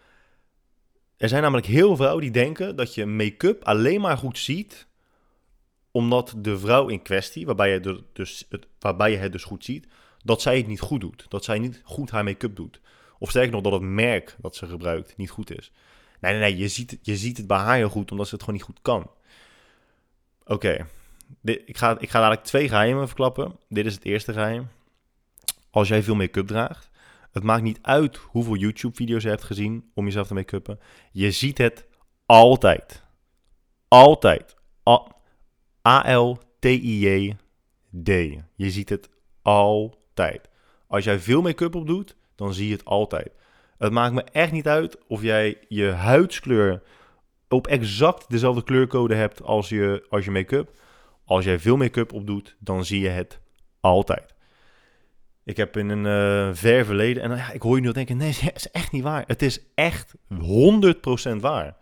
[1.16, 4.88] Er zijn namelijk heel veel vrouwen die denken dat je make-up alleen maar goed ziet
[5.90, 9.86] omdat de vrouw in kwestie, waarbij je, dus het, waarbij je het dus goed ziet,
[10.24, 11.26] dat zij het niet goed doet.
[11.28, 12.80] Dat zij niet goed haar make-up doet.
[13.18, 15.72] Of sterker nog, dat het merk dat ze gebruikt niet goed is.
[16.20, 18.42] Nee, nee, nee, je ziet, je ziet het bij haar heel goed, omdat ze het
[18.42, 19.10] gewoon niet goed kan.
[20.44, 20.86] Oké,
[21.42, 23.56] ik, ga, ik ga dadelijk twee geheimen verklappen.
[23.68, 24.68] Dit is het eerste geheim.
[25.70, 26.89] Als jij veel make-up draagt,
[27.32, 30.78] het maakt niet uit hoeveel YouTube-video's je hebt gezien om jezelf te make-uppen.
[31.12, 31.86] Je ziet het
[32.26, 33.04] altijd.
[33.88, 34.56] Altijd.
[35.88, 37.38] A-L-T-I-J-D.
[38.54, 39.08] Je ziet het
[39.42, 40.48] altijd.
[40.86, 43.32] Als jij veel make-up op doet, dan zie je het altijd.
[43.78, 46.82] Het maakt me echt niet uit of jij je huidskleur
[47.48, 50.78] op exact dezelfde kleurcode hebt als je, als je make-up.
[51.24, 53.40] Als jij veel make-up op doet, dan zie je het
[53.80, 54.34] altijd.
[55.44, 58.32] Ik heb in een uh, ver verleden, en ja, ik hoor je nu denken, nee,
[58.40, 59.24] het is echt niet waar.
[59.26, 61.76] Het is echt 100% waar.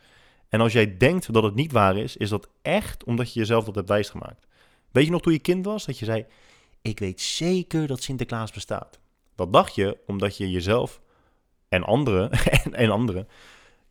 [0.48, 3.64] En als jij denkt dat het niet waar is, is dat echt omdat je jezelf
[3.64, 4.46] dat hebt wijsgemaakt.
[4.90, 6.26] Weet je nog toen je kind was, dat je zei,
[6.82, 8.98] ik weet zeker dat Sinterklaas bestaat.
[9.34, 11.00] Dat dacht je omdat je jezelf
[11.68, 12.30] en anderen,
[12.64, 13.28] en, en anderen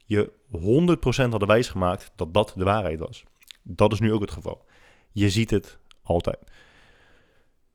[0.08, 3.24] je 100% hadden wijsgemaakt dat dat de waarheid was.
[3.64, 4.66] Dat is nu ook het geval.
[5.12, 6.40] Je ziet het altijd.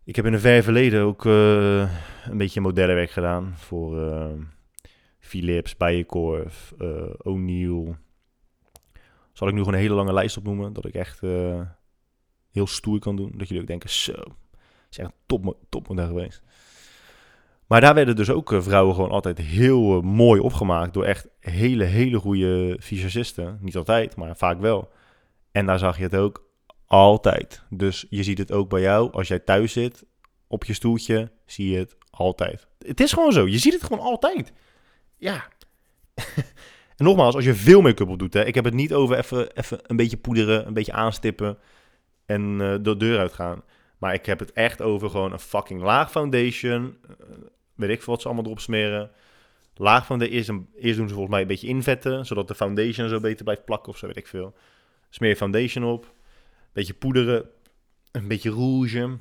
[0.04, 1.80] Ik heb in een ver verleden ook uh,
[2.24, 4.26] een beetje modellenwerk gedaan voor uh,
[5.18, 7.96] Philips, Bijenkorf, uh, O'Neill.
[9.32, 11.20] Zal ik nu gewoon een hele lange lijst opnoemen, dat ik echt
[12.50, 13.32] heel stoer kan doen.
[13.36, 14.12] Dat jullie ook denken, zo,
[14.90, 16.42] is echt een top, topmodel geweest.
[17.66, 22.18] Maar daar werden dus ook vrouwen gewoon altijd heel mooi opgemaakt door echt hele, hele
[22.18, 23.58] goede visagisten.
[23.60, 24.92] Niet altijd, maar vaak wel.
[25.52, 26.50] En daar zag je het ook
[26.92, 27.62] altijd.
[27.70, 29.12] Dus je ziet het ook bij jou.
[29.12, 30.04] Als jij thuis zit
[30.46, 32.66] op je stoeltje, zie je het altijd.
[32.78, 33.46] Het is gewoon zo.
[33.46, 34.52] Je ziet het gewoon altijd.
[35.16, 35.48] Ja.
[36.96, 39.56] en nogmaals, als je veel make-up op doet, hè, ik heb het niet over even,
[39.56, 41.58] even een beetje poederen, een beetje aanstippen
[42.26, 43.62] en uh, de deur uitgaan.
[43.98, 46.96] Maar ik heb het echt over gewoon een fucking laag foundation.
[47.10, 47.26] Uh,
[47.74, 49.10] weet ik veel wat ze allemaal erop smeren.
[49.74, 53.08] Laag van de eerst, eerst doen ze volgens mij een beetje invetten, zodat de foundation
[53.08, 54.54] zo beter blijft plakken of zo, weet ik veel.
[55.10, 56.12] Smeer foundation op
[56.72, 57.50] beetje poederen,
[58.12, 59.18] een beetje rouge.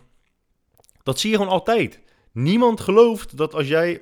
[1.03, 1.99] Dat zie je gewoon altijd.
[2.31, 4.01] Niemand gelooft dat als jij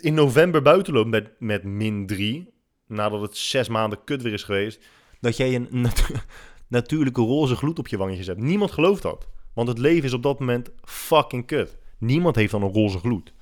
[0.00, 2.54] in november buiten loopt met, met min 3,
[2.86, 4.84] nadat het zes maanden kut weer is geweest,
[5.20, 5.86] dat jij een
[6.68, 8.40] natuurlijke roze gloed op je wangetjes hebt.
[8.40, 9.28] Niemand gelooft dat.
[9.54, 11.78] Want het leven is op dat moment fucking kut.
[11.98, 13.32] Niemand heeft dan een roze gloed.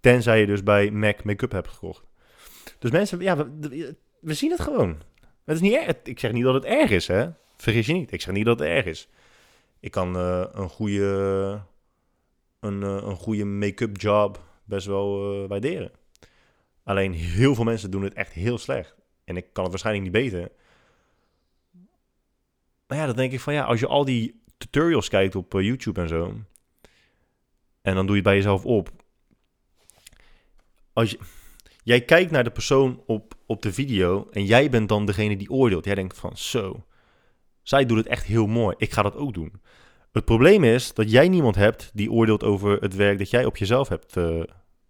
[0.00, 2.04] Tenzij je dus bij MAC make-up hebt gekocht.
[2.78, 5.02] Dus mensen, ja, we, we zien het gewoon.
[5.44, 5.94] Het is niet erg.
[6.02, 7.28] Ik zeg niet dat het erg is, hè.
[7.56, 9.08] Vergis je niet, ik zeg niet dat het erg is.
[9.80, 11.60] Ik kan uh, een goede,
[12.60, 15.90] een, uh, een goede make-up job best wel uh, waarderen.
[16.84, 18.94] Alleen heel veel mensen doen het echt heel slecht.
[19.24, 20.50] En ik kan het waarschijnlijk niet beter.
[22.86, 26.00] Maar ja, dan denk ik van ja, als je al die tutorials kijkt op YouTube
[26.00, 26.34] en zo.
[27.82, 28.90] En dan doe je het bij jezelf op.
[30.92, 31.16] Als
[31.82, 35.50] jij kijkt naar de persoon op, op de video en jij bent dan degene die
[35.50, 35.84] oordeelt.
[35.84, 36.86] Jij denkt van zo,
[37.66, 38.74] zij doet het echt heel mooi.
[38.78, 39.52] Ik ga dat ook doen.
[40.12, 43.56] Het probleem is dat jij niemand hebt die oordeelt over het werk dat jij op
[43.56, 44.42] jezelf hebt uh,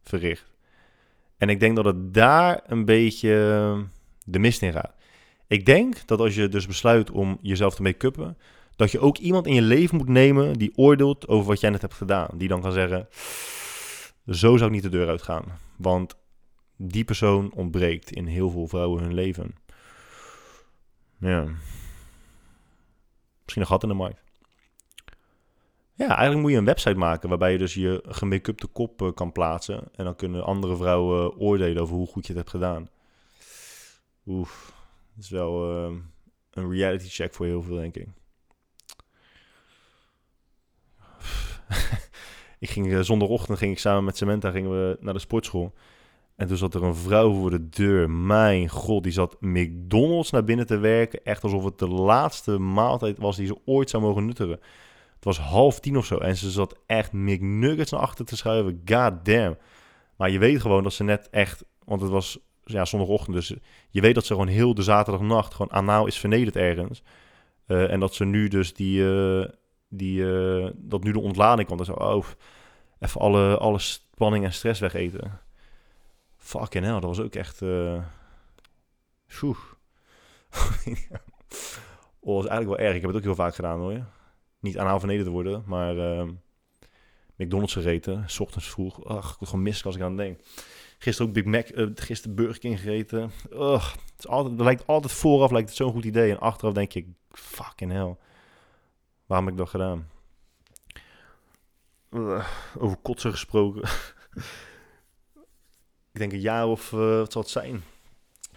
[0.03, 0.53] verricht.
[1.37, 3.29] En ik denk dat het daar een beetje
[4.25, 4.95] de mist in gaat.
[5.47, 8.39] Ik denk dat als je dus besluit om jezelf te make-uppen,
[8.77, 11.83] dat je ook iemand in je leven moet nemen die oordeelt over wat jij net
[11.83, 12.29] hebt gedaan.
[12.35, 13.09] Die dan kan zeggen,
[14.27, 15.45] zo zou ik niet de deur uitgaan.
[15.77, 16.17] Want
[16.77, 19.55] die persoon ontbreekt in heel veel vrouwen hun leven.
[21.19, 21.47] Ja.
[23.47, 24.25] Misschien een gat in de markt.
[25.95, 29.33] Ja, eigenlijk moet je een website maken waarbij je dus je gemake-upte kop uh, kan
[29.33, 29.89] plaatsen.
[29.95, 32.89] En dan kunnen andere vrouwen oordelen over hoe goed je het hebt gedaan.
[34.27, 34.73] Oef,
[35.15, 35.97] dat is wel uh,
[36.51, 38.09] een reality check voor heel veel, denk ik.
[42.59, 45.75] ik ging uh, zondagochtend ging ik samen met Samantha gingen we naar de sportschool.
[46.37, 48.11] En toen zat er een vrouw voor de deur.
[48.11, 51.25] Mijn god, die zat McDonald's naar binnen te werken.
[51.25, 54.61] Echt alsof het de laatste maaltijd was die ze ooit zou mogen nuttigen.
[55.15, 56.19] Het was half tien of zo.
[56.19, 58.83] En ze zat echt McNuggets naar achter te schuiven.
[58.85, 59.59] God damn.
[60.17, 61.65] Maar je weet gewoon dat ze net echt...
[61.85, 63.37] Want het was ja, zondagochtend.
[63.37, 63.55] Dus
[63.91, 65.55] je weet dat ze gewoon heel de zaterdagnacht...
[65.55, 67.03] gewoon anaal is vernederd ergens.
[67.67, 69.01] Uh, en dat ze nu dus die...
[69.01, 69.45] Uh,
[69.89, 71.71] die uh, dat nu de ontlading.
[71.71, 72.25] En zo, oh,
[72.99, 75.41] even alle, alle spanning en stress wegeten.
[76.47, 77.61] Fucking hell, dat was ook echt...
[77.61, 78.03] Uh...
[82.21, 82.95] oh, is eigenlijk wel erg.
[82.95, 84.05] Ik heb het ook heel vaak gedaan hoor.
[84.61, 85.97] Niet aanhaal vernederd worden, maar...
[85.97, 86.29] Uh,
[87.37, 89.05] McDonald's gegeten, s ochtends vroeg.
[89.05, 90.41] Ach, ik word gewoon misselijk als ik aan denk.
[90.99, 93.31] Gisteren ook Big Mac, uh, gisteren Burger King gegeten.
[93.53, 96.31] Ugh, het, is altijd, het lijkt altijd vooraf lijkt het zo'n goed idee.
[96.31, 98.17] En achteraf denk je, fucking hell.
[99.27, 100.09] Waarom heb ik dat gedaan?
[102.79, 103.89] Over kotsen gesproken.
[106.17, 107.75] ik denk een jaar of, uh, wat zal het zijn?
[107.75, 107.83] Een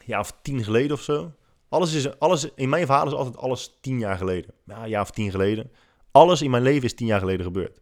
[0.05, 1.34] jaar of tien geleden of zo.
[1.70, 4.53] Alles is, alles, in mijn verhaal is altijd alles tien jaar geleden.
[4.66, 5.72] Ja, een jaar of tien geleden.
[6.12, 7.82] Alles in mijn leven is tien jaar geleden gebeurd.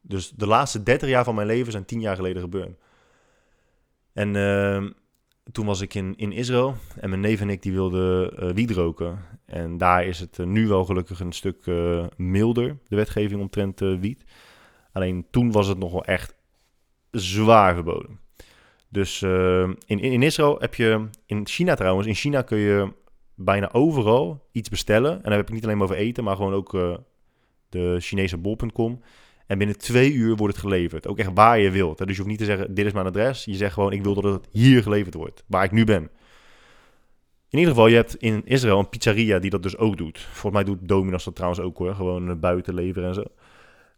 [0.00, 2.78] Dus de laatste dertig jaar van mijn leven zijn tien jaar geleden gebeurd.
[4.12, 4.90] En uh,
[5.52, 8.70] toen was ik in, in Israël en mijn neef en ik die wilden uh, wiet
[8.70, 9.18] roken.
[9.46, 11.66] En daar is het uh, nu wel gelukkig een stuk
[12.16, 14.24] milder, de wetgeving omtrent wiet.
[14.92, 16.34] Alleen toen was het nog wel echt
[17.10, 18.22] zwaar verboden.
[18.94, 22.92] Dus uh, in, in Israël heb je, in China trouwens, in China kun je
[23.34, 25.12] bijna overal iets bestellen.
[25.12, 26.96] En dan heb ik niet alleen maar over eten, maar gewoon ook uh,
[27.68, 29.00] de Chinese bol.com.
[29.46, 31.06] En binnen twee uur wordt het geleverd.
[31.06, 31.98] Ook echt waar je wilt.
[31.98, 33.44] Dus je hoeft niet te zeggen, dit is mijn adres.
[33.44, 35.44] Je zegt gewoon, ik wil dat het hier geleverd wordt.
[35.46, 36.02] Waar ik nu ben.
[37.48, 40.18] In ieder geval, je hebt in Israël een pizzeria die dat dus ook doet.
[40.20, 41.94] Volgens mij doet Domino's dat trouwens ook hoor.
[41.94, 43.24] Gewoon eh, buiten leveren en zo.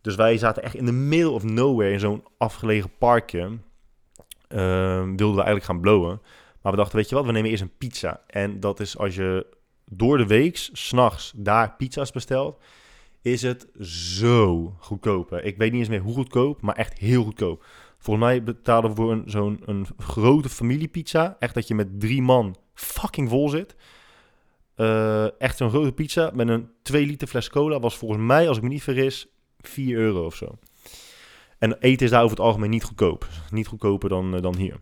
[0.00, 3.58] Dus wij zaten echt in the middle of nowhere in zo'n afgelegen parkje.
[4.48, 6.20] Ehm, wilden we eigenlijk gaan blowen.
[6.62, 8.20] Maar we dachten, weet je wat, we nemen eerst een pizza.
[8.26, 9.46] En dat is als je
[9.90, 12.60] door de week, s'nachts, daar pizza's bestelt,
[13.22, 15.32] is het zo goedkoop.
[15.32, 17.64] Ik weet niet eens meer hoe goedkoop, maar echt heel goedkoop.
[17.98, 22.22] Volgens mij betalen we voor een, zo'n een grote familiepizza, echt dat je met drie
[22.22, 23.76] man fucking vol zit.
[24.74, 28.56] Eh, echt zo'n grote pizza met een 2 liter fles cola was volgens mij, als
[28.56, 29.26] ik me niet vergis,
[29.60, 30.58] 4 euro of zo.
[31.58, 33.28] En eten is daar over het algemeen niet goedkoop.
[33.50, 34.76] Niet goedkoper dan, eh, dan hier.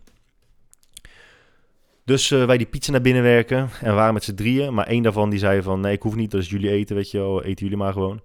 [2.05, 3.69] Dus eh, wij die pizza naar binnen werken.
[3.81, 4.73] En waren met z'n drieën.
[4.73, 5.79] Maar één daarvan die zei van...
[5.79, 6.31] Nee, ik hoef niet.
[6.31, 7.43] Dat is jullie eten, weet je wel.
[7.43, 8.21] Eten jullie maar gewoon.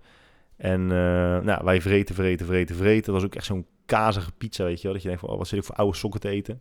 [0.57, 3.13] En eh, nou, wij vreten, vreten, vreten, vreten.
[3.13, 4.93] Dat was ook echt zo'n kazige pizza, weet je wel.
[4.93, 5.33] Dat je denkt van...
[5.33, 6.61] Oh, wat zit ik voor oude sokken te eten?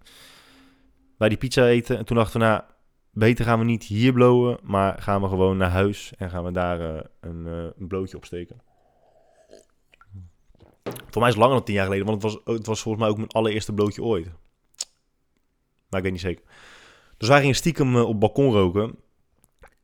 [1.18, 1.98] Wij die pizza eten.
[1.98, 2.46] En toen dachten we...
[2.46, 2.62] Nou,
[3.12, 4.58] beter gaan we niet hier blowen.
[4.64, 6.14] Maar gaan we gewoon naar huis.
[6.18, 6.80] En gaan we daar
[7.20, 8.62] een, een blootje opsteken.
[11.10, 12.06] Voor mij is het langer dan tien jaar geleden.
[12.06, 14.26] Want het was, het was volgens mij ook mijn allereerste blootje ooit.
[15.90, 16.44] Maar ik weet niet zeker.
[17.18, 18.96] Dus wij gingen stiekem eh, op het balkon roken.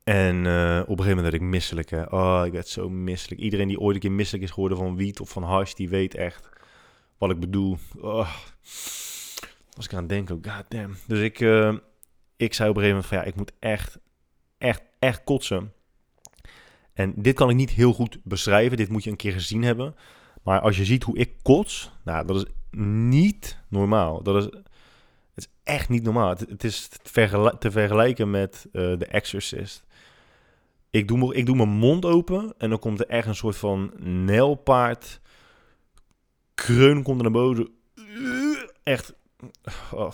[0.03, 1.91] En eh, op een gegeven moment werd ik misselijk.
[1.91, 3.41] Oh, ik werd zo misselijk.
[3.41, 6.16] Iedereen die ooit een keer misselijk is geworden van wiet of van hash, die weet
[6.16, 6.49] echt
[7.18, 7.78] wat ik bedoel.
[8.01, 8.30] Oh.
[9.76, 10.60] Was ik aan het denken, oh.
[11.08, 11.74] Dus ik, eh,
[12.38, 13.99] ik zei op een gegeven moment van ja, ik moet echt,
[14.58, 15.74] echt, echt kotsen.
[16.93, 18.78] En dit kan ik niet heel goed beschrijven.
[18.78, 19.95] Dit moet je een keer gezien hebben.
[20.46, 22.46] Maar als je ziet hoe ik kots, nou, dat is
[22.80, 24.24] niet normaal.
[24.24, 24.64] Dat is, het
[25.34, 26.30] is echt niet normaal.
[26.30, 29.84] Het, is te, te vergelijken met eh The Exorcist.
[30.89, 33.91] Ik doe, ik doe mijn mond open en dan komt er echt een soort van
[34.00, 35.20] nijlpaard.
[36.54, 37.70] Kreun komt er naar boven.
[38.84, 39.14] Echt.
[39.91, 40.12] Oh.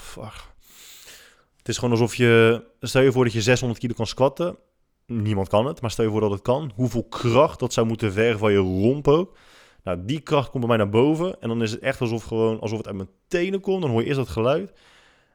[1.58, 2.64] Het is gewoon alsof je.
[2.80, 4.58] Stel je voor dat je 600 kilo kan squatten.
[5.06, 6.72] Niemand kan het, maar stel je voor dat het kan.
[6.76, 9.38] Hoeveel kracht dat zou moeten vergen van je romp ook.
[9.84, 11.42] Nou, die kracht komt bij mij naar boven.
[11.42, 13.82] En dan is het echt alsof, gewoon, alsof het uit mijn tenen komt.
[13.82, 14.70] Dan hoor je eerst dat geluid.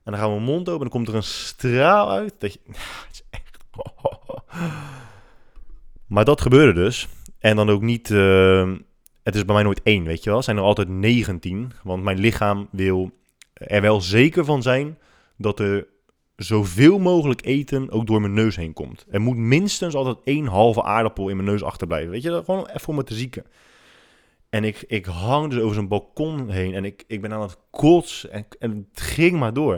[0.05, 2.35] En dan gaan we mijn mond open en dan komt er een straal uit.
[2.39, 2.61] Dat je,
[3.13, 3.59] is echt...
[6.07, 7.09] Maar dat gebeurde dus.
[7.39, 8.11] En dan ook niet...
[8.11, 8.73] eh,
[9.23, 10.37] het is bij mij nooit één, weet je wel.
[10.37, 11.73] Het zijn er altijd 19.
[11.83, 13.11] Want mijn lichaam wil
[13.53, 14.99] er wel zeker van zijn...
[15.37, 15.87] dat er
[16.37, 19.07] zoveel mogelijk eten ook door mijn neus heen komt.
[19.11, 22.11] Er moet minstens altijd één halve aardappel in mijn neus achterblijven.
[22.11, 23.45] Weet je, gewoon even om me te zieken.
[24.51, 27.57] En ik, ik hang dus over zijn balkon heen en ik, ik ben aan het
[27.71, 29.75] kotsen en, en het ging maar door.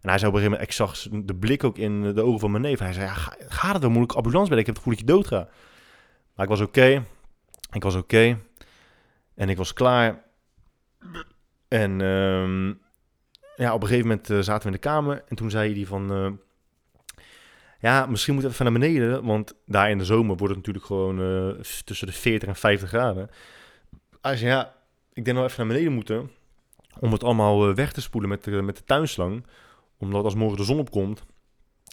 [0.00, 2.40] En hij zei op een gegeven moment, ik zag de blik ook in de ogen
[2.40, 2.78] van mijn neef.
[2.78, 3.14] Hij zei, ja,
[3.48, 3.90] ga, het wel?
[3.90, 4.60] Moet ik ambulance bellen?
[4.60, 5.48] Ik heb het gevoel dat.
[6.34, 7.04] Maar ik was oké.
[7.72, 8.38] Ik was oké.
[9.34, 10.24] En ik was klaar.
[11.68, 12.66] En ehm,
[13.56, 15.24] ja, op een gegeven moment eh, zaten we in de kamer.
[15.28, 16.12] En toen zei hij van...
[16.12, 16.30] eh,
[17.80, 19.24] ja, misschien moet we even naar beneden.
[19.24, 22.88] Want daar in de zomer wordt het natuurlijk gewoon eh, tussen de 40 en 50
[22.88, 23.30] graden.
[24.34, 24.74] Zei, ja,
[25.12, 26.30] ik denk nou even naar beneden moeten...
[27.00, 29.46] om het allemaal eh, weg te spoelen met de, met de tuinslang.
[29.98, 31.24] Omdat als morgen de zon opkomt...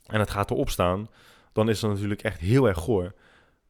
[0.06, 1.08] en het gaat erop staan...
[1.52, 3.14] dan is dat natuurlijk echt heel erg goor.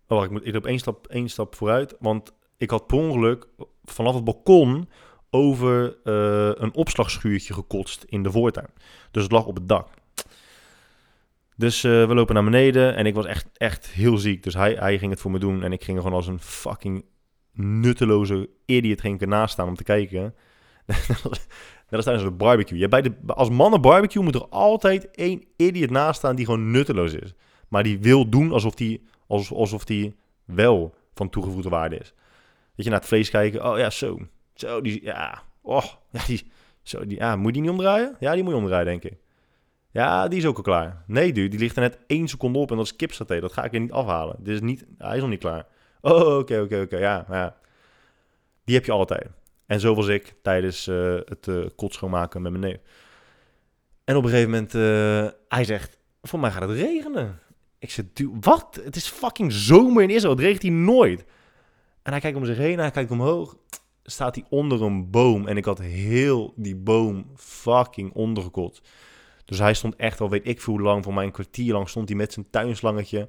[0.08, 1.96] Oh, ik moet ik op één stap, één stap vooruit.
[2.00, 3.48] Want ik had per ongeluk
[3.84, 4.90] vanaf het balkon...
[5.30, 8.70] over eh, een opslagschuurtje gekotst in de voortuin.
[9.12, 9.88] Dus het lag op het dak.
[11.56, 14.44] Dus eh, we lopen naar beneden en ik was echt, echt heel ziek.
[14.44, 16.40] Dus hij, hij ging het voor me doen en ik ging er gewoon als een
[16.40, 17.06] fucking
[17.54, 20.36] nutteloze idiot ging ik ernaast staan om te kijken.
[21.90, 22.78] Dat is tijdens een barbecue.
[22.78, 26.72] Ja, bij de, als mannen barbecue moet er altijd één idiot naast staan die gewoon
[26.72, 27.34] nutteloos is.
[27.68, 32.14] Maar die wil doen alsof die, alsof, alsof die wel van toegevoegde waarde is.
[32.76, 33.72] Dat je naar het vlees kijken.
[33.72, 34.20] Oh ja, zo.
[34.54, 35.44] Zo, die, ja.
[35.62, 36.52] Oh, ja, die,
[36.82, 38.16] zo, die, ja, moet je die niet omdraaien?
[38.20, 39.18] Ja, die moet je omdraaien, denk ik.
[39.92, 41.04] Ja, die is ook al klaar.
[41.08, 43.40] Nee, dude, die ligt er net één seconde op en dat is kipsaté.
[43.40, 44.36] Dat ga ik er niet afhalen.
[44.40, 45.66] Dit is niet, hij is nog niet klaar.
[46.06, 46.98] Oh, oké, oké, oké.
[46.98, 47.58] Ja, ja.
[48.64, 49.28] Die heb je altijd.
[49.66, 52.80] En zo was ik tijdens eh, het uh, schoonmaken met mijn neef.
[54.04, 57.40] En op een gegeven moment, eh, hij zegt, voor mij gaat het regenen.
[57.80, 58.06] Ik zeg,
[58.40, 58.80] wat?
[58.84, 60.34] Het is fucking zomer in Israël.
[60.34, 61.26] Het regent hier nooit.
[62.02, 63.58] En hij kijkt om zich heen, hij kijkt omhoog.
[64.04, 65.48] Staat hij onder een boom.
[65.48, 68.82] En ik had heel die boom fucking ondergekot.
[69.46, 71.90] Dus hij stond echt al, weet ik veel hoe lang, voor mij een kwartier lang
[71.90, 73.28] stond hij met zijn tuinslangetje.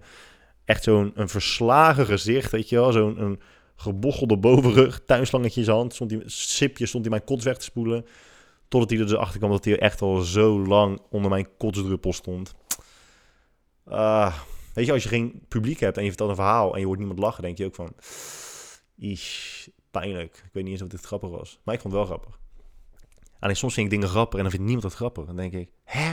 [0.65, 2.93] Echt zo'n een verslagen gezicht, weet je wel.
[2.93, 3.41] Zo'n een
[3.77, 5.95] gebochelde bovenrug, tuinslangetje in zijn hand.
[5.95, 8.07] Stond hij, sipje stond hij mijn kots weg te spoelen.
[8.69, 12.13] Totdat hij er dus achter kwam dat hij echt al zo lang onder mijn kotsdruppel
[12.13, 12.55] stond.
[13.85, 14.35] Ah,
[14.75, 16.99] weet je, als je geen publiek hebt en je vertelt een verhaal en je hoort
[16.99, 17.93] niemand lachen, denk je ook van...
[18.97, 20.43] Ish, pijnlijk.
[20.47, 21.59] Ik weet niet eens of dit grappig was.
[21.65, 22.39] Maar ik vond het wel grappig.
[23.39, 25.25] Alleen soms vind ik dingen grappig en dan vindt niemand het grappig.
[25.25, 26.13] Dan denk ik, hè?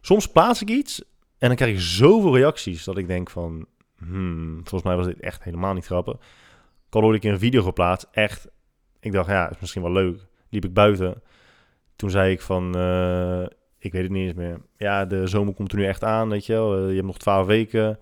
[0.00, 1.02] Soms plaats ik iets
[1.40, 3.66] En dan krijg je zoveel reacties dat ik denk van...
[3.98, 6.14] Hmm, volgens mij was dit echt helemaal niet grappig.
[6.14, 6.20] Ik
[6.90, 8.08] had ooit een een video geplaatst.
[8.12, 8.48] Echt,
[9.00, 10.26] ik dacht, ja, is misschien wel leuk.
[10.48, 11.22] Liep ik buiten.
[11.96, 13.42] Toen zei ik van, uh,
[13.78, 14.60] ik weet het niet eens meer.
[14.76, 16.78] Ja, de zomer komt er nu echt aan, weet je wel.
[16.78, 17.98] Uh, je hebt nog twaalf weken.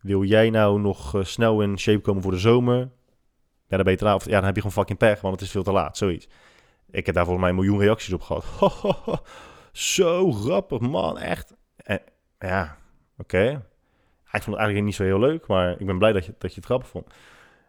[0.00, 2.78] Wil jij nou nog uh, snel in shape komen voor de zomer?
[3.68, 4.24] Ja, dan ben je te laat.
[4.24, 5.96] Ja, dan heb je gewoon fucking pech, want het is veel te laat.
[5.96, 6.28] Zoiets.
[6.90, 8.44] Ik heb daar volgens mij een miljoen reacties op gehad.
[9.72, 11.18] zo grappig, man.
[11.18, 11.54] Echt.
[12.46, 12.78] Ja,
[13.18, 13.62] oké.
[14.32, 16.50] Ik vond het eigenlijk niet zo heel leuk, maar ik ben blij dat je, dat
[16.50, 17.06] je het grappig vond.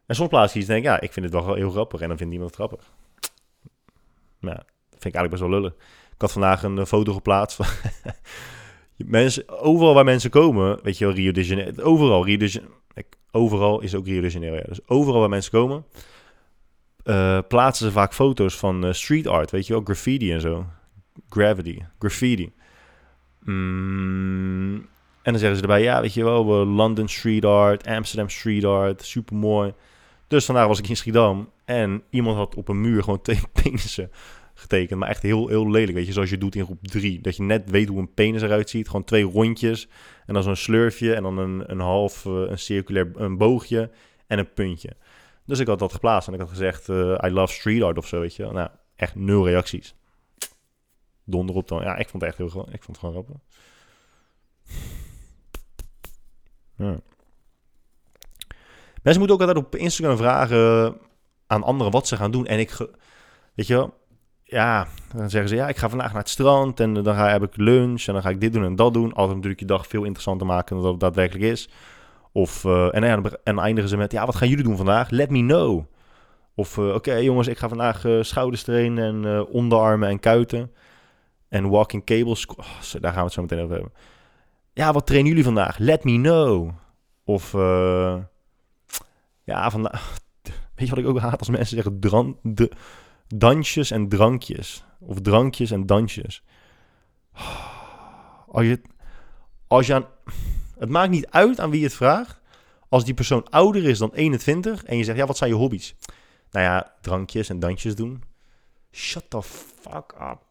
[0.06, 2.02] En soms plaats je iets en denk ik, ja, ik vind het wel heel grappig.
[2.02, 2.92] En dan vindt niemand het grappig.
[4.40, 5.74] Nou, dat vind ik eigenlijk best wel lullig.
[6.14, 7.66] Ik had vandaag een eh, foto geplaatst van...
[9.20, 11.84] mensen, overal waar mensen komen, weet je wel, Rio de Janeiro...
[11.84, 12.74] Overal, Rio de Janeiro...
[13.32, 14.64] Overal is ook Rio de Janeiro, ja.
[14.68, 15.86] Dus overal waar mensen komen,
[17.04, 20.66] uh, plaatsen ze vaak foto's van uh, street art, weet je wel, graffiti en zo.
[21.30, 22.54] Gravity, graffiti.
[23.46, 24.76] Mm,
[25.22, 29.04] en dan zeggen ze erbij, ja, weet je wel, London street art, Amsterdam street art,
[29.04, 29.74] super mooi.
[30.28, 34.12] Dus vandaag was ik in Schiedam en iemand had op een muur gewoon twee penissen
[34.54, 35.00] getekend.
[35.00, 37.22] Maar echt heel, heel lelijk, weet je, zoals je doet in groep 3.
[37.22, 38.88] Dat je net weet hoe een penis eruit ziet.
[38.88, 39.88] Gewoon twee rondjes
[40.26, 43.90] en dan zo'n slurfje en dan een, een half, uh, een circulair een boogje
[44.28, 44.90] en een puntje.
[45.46, 48.08] Dus ik had dat geplaatst en ik had gezegd, uh, I love street art of
[48.08, 48.46] zo, weet je.
[48.52, 49.96] Nou, echt nul reacties.
[51.26, 51.82] Donder op dan.
[51.82, 52.68] Ja, ik vond het echt heel.
[52.72, 53.36] Ik vond het gewoon grappig.
[59.02, 60.98] Mensen moeten ook altijd op Instagram vragen
[61.48, 62.46] aan anderen wat ze gaan doen.
[62.46, 62.78] En ik,
[63.54, 63.94] weet je wel,
[64.44, 67.44] ja, dan zeggen ze ja, ik ga vandaag naar het strand en dan ga, heb
[67.44, 69.14] ik lunch en dan ga ik dit doen en dat doen.
[69.14, 71.70] Altijd natuurlijk je dag veel interessanter maken dan dat het daadwerkelijk is.
[72.32, 75.10] Of, uh, en, en eindigen ze met, ja, wat gaan jullie doen vandaag?
[75.10, 75.86] Let me know.
[76.56, 80.72] Of, uh, oké jongens, ik ga vandaag uh, schouders trainen en onderarmen en kuiten.
[81.56, 82.58] En walking cables, oh,
[83.00, 83.94] daar gaan we het zo meteen over hebben.
[84.74, 85.78] Ja, wat trainen jullie vandaag?
[85.78, 86.72] Let me know.
[87.24, 87.52] Of,
[89.44, 90.18] ja, vandaag...
[90.76, 92.30] Weet je wat ik ook haat als mensen zeggen?
[93.28, 94.84] Dansjes en drankjes.
[95.00, 96.44] Of drankjes en dansjes.
[98.48, 98.82] Als je,
[99.68, 100.06] als je aan,
[100.80, 102.42] het maakt niet uit aan wie je het vraagt.
[102.90, 105.96] Als die persoon ouder is dan 21 en je zegt, ja, wat zijn je hobby's?
[106.52, 108.24] Nou ja, drankjes en dansjes doen.
[108.92, 110.45] Shut the fuck up.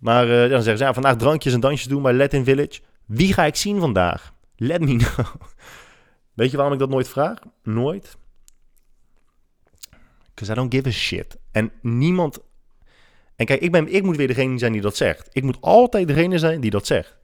[0.00, 2.80] Maar uh, dan zeggen ze, ja, vandaag drankjes en dansjes doen bij Latin Village.
[3.06, 4.34] Wie ga ik zien vandaag?
[4.56, 5.26] Let me know.
[6.34, 7.38] Weet je waarom ik dat nooit vraag?
[7.62, 8.16] Nooit.
[10.34, 11.36] Because I don't give a shit.
[11.52, 12.38] En niemand...
[13.36, 15.28] En kijk, ik, ben, ik moet weer degene zijn die dat zegt.
[15.32, 17.18] Ik moet altijd degene zijn die dat zegt.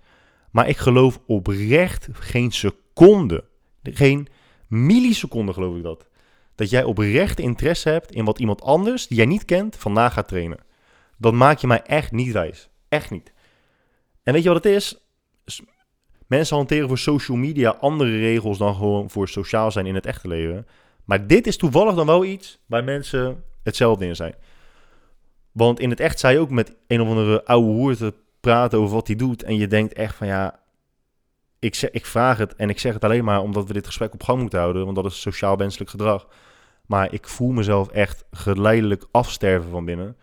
[0.50, 3.44] Maar ik geloof oprecht geen seconde,
[3.82, 4.28] geen
[4.68, 6.06] milliseconde geloof ik dat.
[6.54, 10.28] Dat jij oprecht interesse hebt in wat iemand anders, die jij niet kent, vandaag gaat
[10.28, 10.58] trainen.
[11.16, 12.68] Dat maak je mij echt niet wijs.
[12.88, 13.32] Echt niet.
[14.22, 15.00] En weet je wat het is?
[16.26, 20.28] Mensen hanteren voor social media andere regels dan gewoon voor sociaal zijn in het echte
[20.28, 20.66] leven.
[21.04, 24.34] Maar dit is toevallig dan wel iets waar mensen hetzelfde in zijn.
[25.52, 28.78] Want in het echt zei je ook met een of andere oude hoer te praten
[28.78, 29.42] over wat hij doet.
[29.42, 30.60] En je denkt echt van ja,
[31.58, 34.22] ik, ik vraag het en ik zeg het alleen maar omdat we dit gesprek op
[34.22, 34.84] gang moeten houden.
[34.84, 36.28] Want dat is sociaal wenselijk gedrag.
[36.86, 40.16] Maar ik voel mezelf echt geleidelijk afsterven van binnen.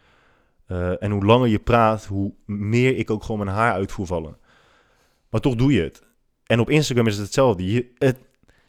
[0.73, 4.05] Uh, en hoe langer je praat, hoe meer ik ook gewoon mijn haar uit voel
[4.05, 4.37] vallen.
[5.29, 6.03] Maar toch doe je het.
[6.45, 7.87] En op Instagram is het hetzelfde.
[7.97, 8.17] Het,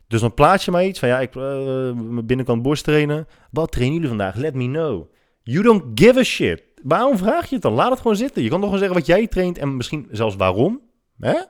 [0.06, 1.92] dus dan plaats je maar iets van ja, ik uh,
[2.24, 3.26] binnenkant borst trainen.
[3.50, 4.34] Wat trainen jullie vandaag?
[4.34, 5.12] Let me know.
[5.42, 6.62] You don't give a shit.
[6.82, 7.72] Waarom vraag je het dan?
[7.72, 8.42] Laat het gewoon zitten.
[8.42, 10.80] Je kan toch gewoon zeggen wat jij traint en misschien zelfs waarom.
[11.18, 11.40] Hè?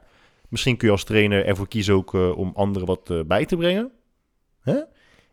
[0.48, 3.92] Misschien kun je als trainer ervoor kiezen ook om anderen wat bij te brengen.
[4.61, 4.80] Hè?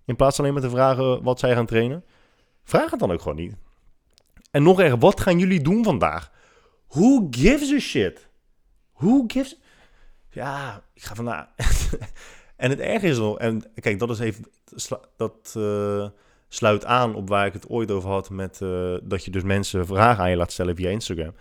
[0.06, 2.04] In plaats alleen maar te vragen wat zij gaan trainen.
[2.64, 3.56] Vraag het dan ook gewoon niet.
[4.52, 6.32] En nog erger, wat gaan jullie doen vandaag?
[6.88, 8.30] Who gives a shit?
[8.94, 9.60] Who gives...
[10.30, 11.48] Ja, ik ga vandaag...
[12.62, 14.46] En het erg is al, en kijk, dat is even,
[15.18, 16.08] dat uh,
[16.48, 19.86] sluit aan op waar ik het ooit over had met uh, dat je dus mensen
[19.86, 21.34] vragen aan je laat stellen via Instagram.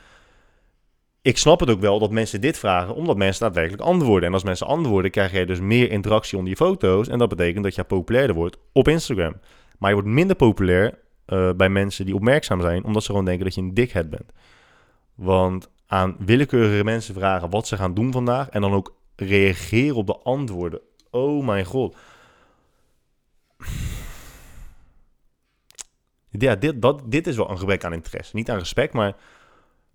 [1.23, 4.29] Ik snap het ook wel dat mensen dit vragen, omdat mensen daadwerkelijk antwoorden.
[4.29, 7.09] En als mensen antwoorden, krijg je dus meer interactie onder je foto's.
[7.09, 9.41] En dat betekent dat je populairder wordt op Instagram.
[9.79, 10.99] Maar je wordt minder populair
[11.33, 14.33] uh, bij mensen die opmerkzaam zijn, omdat ze gewoon denken dat je een dickhead bent.
[15.15, 20.07] Want aan willekeurige mensen vragen wat ze gaan doen vandaag en dan ook reageren op
[20.07, 21.97] de antwoorden Oh mijn god.
[26.29, 28.37] Ja, dit, dat, dit is wel een gebrek aan interesse.
[28.37, 29.17] Niet aan respect, maar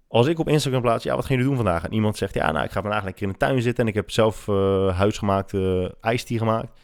[0.07, 1.83] als ik op Instagram plaats, ja, wat gaan jullie doen vandaag?
[1.83, 3.95] En iemand zegt, ja, nou, ik ga vandaag lekker in de tuin zitten en ik
[3.95, 6.79] heb zelf uh, huisgemaakte uh, gemaakt.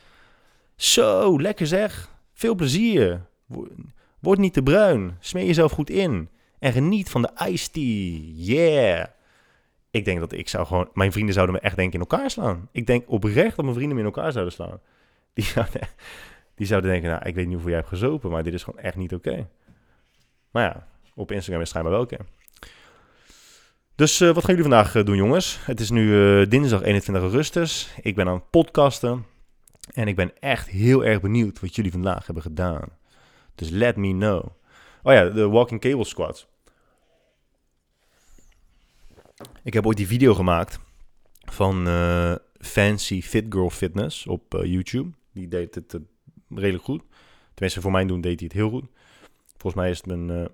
[0.75, 2.09] Zo, lekker zeg.
[2.33, 3.25] Veel plezier.
[4.21, 5.17] Word niet te bruin.
[5.19, 6.29] Smeer jezelf goed in.
[6.59, 8.33] En geniet van de ijstie.
[8.35, 9.05] Yeah.
[9.91, 10.89] Ik denk dat ik zou gewoon...
[10.93, 12.69] Mijn vrienden zouden me echt denk ik in elkaar slaan.
[12.71, 14.79] Ik denk oprecht dat mijn vrienden me in elkaar zouden slaan.
[15.33, 15.81] Die zouden,
[16.55, 18.79] die zouden denken, nou, ik weet niet hoeveel jij hebt gezopen, maar dit is gewoon
[18.79, 19.47] echt niet oké.
[20.51, 22.17] Maar ja, op Instagram is het schijnbaar wel oké.
[23.95, 25.59] Dus eh, wat gaan jullie vandaag eh, doen, jongens?
[25.65, 27.93] Het is nu eh, dinsdag 21 augustus.
[28.01, 29.25] Ik ben aan het podcasten.
[29.93, 32.89] En ik ben echt heel erg benieuwd wat jullie vandaag hebben gedaan.
[33.61, 34.45] Dus let me know.
[35.03, 36.47] Oh ja, de Walking Cable Squad.
[39.63, 40.79] Ik heb ooit die video gemaakt
[41.45, 41.85] van
[42.59, 45.11] Fancy Fit Girl Fitness op YouTube.
[45.31, 45.97] Die deed het
[46.49, 47.03] redelijk goed.
[47.53, 48.85] Tenminste, voor mijn doen deed hij het heel goed.
[49.57, 50.49] Volgens mij is het mijn,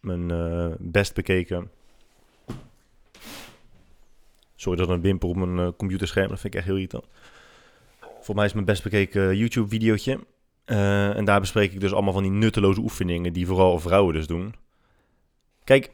[0.00, 1.70] mijn best bekeken
[4.56, 7.04] Sorry dat een wimper op mijn computerscherm, dat vind ik echt heel irritant.
[8.20, 10.18] Voor mij is mijn best bekeken YouTube-videootje.
[10.66, 14.26] Uh, en daar bespreek ik dus allemaal van die nutteloze oefeningen die vooral vrouwen dus
[14.26, 14.54] doen.
[15.64, 15.90] Kijk,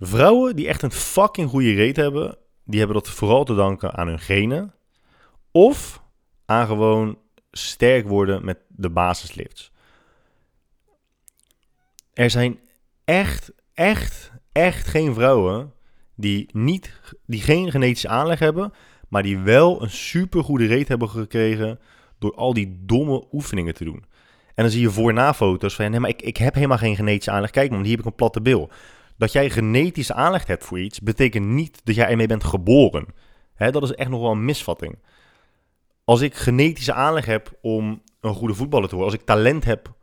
[0.00, 4.08] vrouwen die echt een fucking goede reet hebben, die hebben dat vooral te danken aan
[4.08, 4.74] hun genen.
[5.50, 6.02] Of
[6.46, 7.18] aan gewoon
[7.50, 9.72] sterk worden met de basislifts.
[12.12, 12.58] Er zijn
[13.04, 15.72] echt, echt, echt geen vrouwen
[16.14, 18.72] die, niet, die geen genetische aanleg hebben,
[19.08, 21.80] maar die wel een supergoede reet hebben gekregen
[22.22, 24.04] door al die domme oefeningen te doen.
[24.54, 26.96] En dan zie je voor na foto's van, nee, maar ik, ik heb helemaal geen
[26.96, 27.50] genetische aanleg.
[27.50, 28.70] Kijk man, hier heb ik een platte bil.
[29.16, 33.06] Dat jij genetische aanleg hebt voor iets, betekent niet dat jij ermee bent geboren.
[33.56, 34.98] Dat is echt nog wel een misvatting.
[36.04, 39.94] Als ik genetische aanleg heb om een goede voetballer te worden, als ik talent heb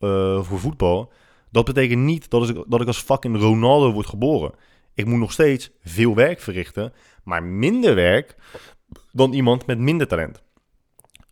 [0.00, 1.12] uh, voor voetbal,
[1.50, 4.52] dat betekent niet dat ik, dat ik als fucking Ronaldo word geboren.
[4.94, 6.92] Ik moet nog steeds veel werk verrichten,
[7.24, 8.36] maar minder werk
[9.12, 10.42] dan iemand met minder talent.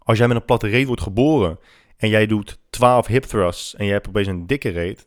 [0.02, 1.58] Als jij met een platte reet wordt geboren
[1.96, 5.06] en jij doet 12 hip thrusts en jij hebt opeens een dikke reet,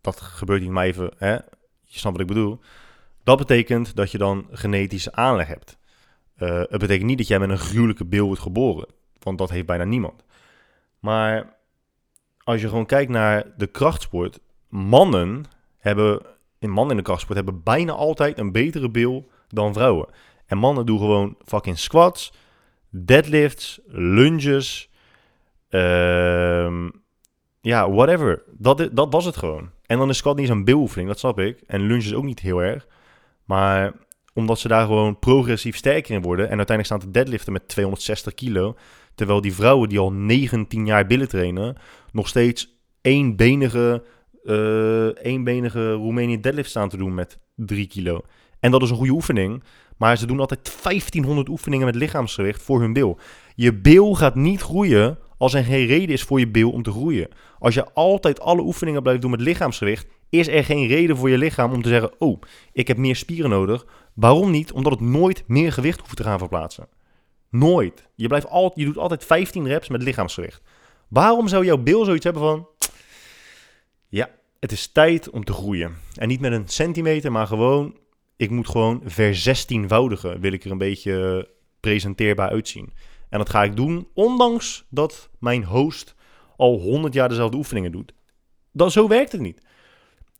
[0.00, 1.32] dat gebeurt niet maar even, hè?
[1.32, 2.60] je snapt wat ik bedoel.
[3.24, 5.78] Dat betekent dat je dan genetische aanleg hebt.
[6.38, 9.66] Uh, het betekent niet dat jij met een gruwelijke bil wordt geboren, want dat heeft
[9.66, 10.24] bijna niemand.
[10.98, 11.56] Maar
[12.44, 15.44] als je gewoon kijkt naar de krachtsport, mannen
[15.78, 16.20] hebben
[16.58, 20.08] in mannen in de krachtsport hebben bijna altijd een betere bil dan vrouwen.
[20.46, 22.32] En mannen doen gewoon fucking squats,
[22.94, 24.90] deadlifts, lunges,
[25.70, 26.88] uh,
[27.60, 28.42] ja, whatever.
[28.58, 29.70] Dat, dat was het gewoon.
[29.86, 31.60] En dan is squat niet zo'n biloefening, dat snap ik.
[31.66, 32.86] En lunges ook niet heel erg.
[33.44, 33.92] Maar
[34.34, 36.48] omdat ze daar gewoon progressief sterker in worden.
[36.48, 38.76] En uiteindelijk staan te deadliften met 260 kilo.
[39.14, 41.76] Terwijl die vrouwen die al 19 jaar billen trainen,
[42.12, 44.04] nog steeds eenbenige
[44.44, 48.24] uh, eenbenige Roemenië deadlift staan te doen met 3 kilo.
[48.64, 49.62] En dat is een goede oefening.
[49.96, 53.18] Maar ze doen altijd 1500 oefeningen met lichaamsgewicht voor hun bil.
[53.54, 56.90] Je bil gaat niet groeien als er geen reden is voor je bil om te
[56.90, 57.28] groeien.
[57.58, 61.38] Als je altijd alle oefeningen blijft doen met lichaamsgewicht, is er geen reden voor je
[61.38, 62.40] lichaam om te zeggen: Oh,
[62.72, 63.86] ik heb meer spieren nodig.
[64.14, 64.72] Waarom niet?
[64.72, 66.88] Omdat het nooit meer gewicht hoeft te gaan verplaatsen.
[67.50, 68.08] Nooit.
[68.14, 70.62] Je, blijft altijd, je doet altijd 15 reps met lichaamsgewicht.
[71.08, 72.68] Waarom zou jouw bil zoiets hebben van:
[74.08, 75.96] ja, het is tijd om te groeien.
[76.14, 78.02] En niet met een centimeter, maar gewoon,
[78.36, 81.48] ik moet gewoon verzestienvoudigen, wil ik er een beetje
[81.80, 82.92] presenteerbaar uitzien.
[83.28, 86.14] En dat ga ik doen, ondanks dat mijn host
[86.56, 88.14] al 100 jaar dezelfde oefeningen doet.
[88.72, 89.62] Dat, zo werkt het niet.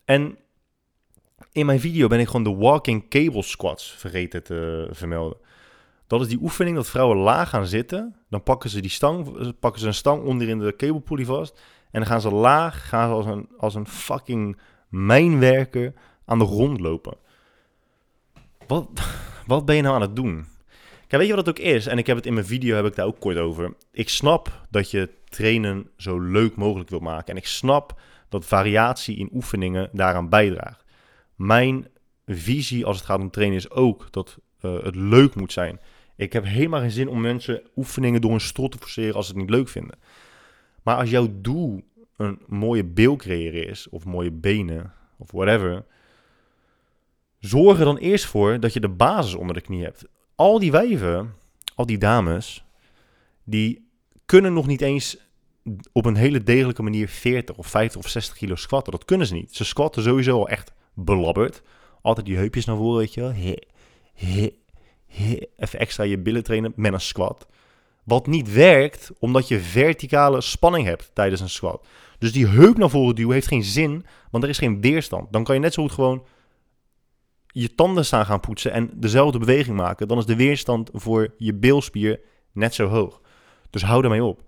[0.05, 0.38] En
[1.53, 5.38] in mijn video ben ik gewoon de walking cable squats vergeten te vermelden.
[6.07, 8.16] Dat is die oefening dat vrouwen laag gaan zitten.
[8.28, 11.61] Dan pakken ze die stang, pakken ze een stang onderin de cablepulley vast.
[11.90, 15.92] En dan gaan ze laag, gaan ze als een, als een fucking mijnwerker
[16.24, 17.16] aan de grond lopen.
[18.67, 18.89] Wat,
[19.47, 20.47] wat ben je nou aan het doen?
[21.07, 21.87] Kijk, weet je wat het ook is?
[21.87, 23.75] En ik heb het in mijn video heb ik daar ook kort over.
[23.93, 27.27] Ik snap dat je trainen zo leuk mogelijk wil maken.
[27.27, 30.85] En ik snap dat variatie in oefeningen daaraan bijdraagt.
[31.35, 31.89] Mijn
[32.27, 35.81] visie als het gaat om trainen is ook dat uh, het leuk moet zijn.
[36.17, 39.33] Ik heb helemaal geen zin om mensen oefeningen door een strot te forceren als ze
[39.33, 39.99] het niet leuk vinden.
[40.83, 41.83] Maar als jouw doel
[42.17, 45.85] een mooie bil creëren is, of mooie benen, of whatever,
[47.47, 50.05] zorg er dan eerst voor dat je de basis onder de knie hebt.
[50.34, 51.34] Al die wijven,
[51.74, 52.64] al die dames,
[53.45, 53.88] die
[54.24, 55.16] kunnen nog niet eens
[55.92, 58.92] op een hele degelijke manier 40 of 50 of 60 kilo squatten.
[58.92, 59.55] Dat kunnen ze niet.
[59.55, 61.62] Ze squatten sowieso al echt belabberd.
[62.03, 64.53] Altijd die heupjes naar voren, weet je.
[65.57, 67.47] Even extra je billen trainen met een squat.
[68.05, 71.86] Wat niet werkt, omdat je verticale spanning hebt tijdens een squat.
[72.18, 75.32] Dus die heup naar voren duwen heeft geen zin, want er is geen weerstand.
[75.32, 76.24] Dan kan je net zo goed gewoon
[77.57, 80.09] je tanden staan gaan poetsen en dezelfde beweging maken.
[80.09, 82.21] Dan is de weerstand voor je bilspier
[82.53, 83.21] net zo hoog.
[83.71, 84.43] Dus hou ermee op.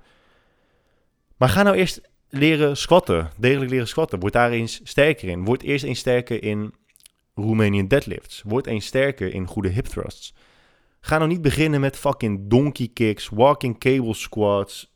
[1.37, 4.21] Maar ga nou eerst leren squatten, degelijk leren squatten.
[4.21, 5.45] Word daar eens sterker in.
[5.45, 6.75] Word eerst eens sterker in
[7.35, 8.43] Romanian deadlifts.
[8.43, 10.35] Word eens sterker in goede hip thrusts.
[11.01, 14.95] Ga nou niet beginnen met fucking donkey kicks, walking cable squats,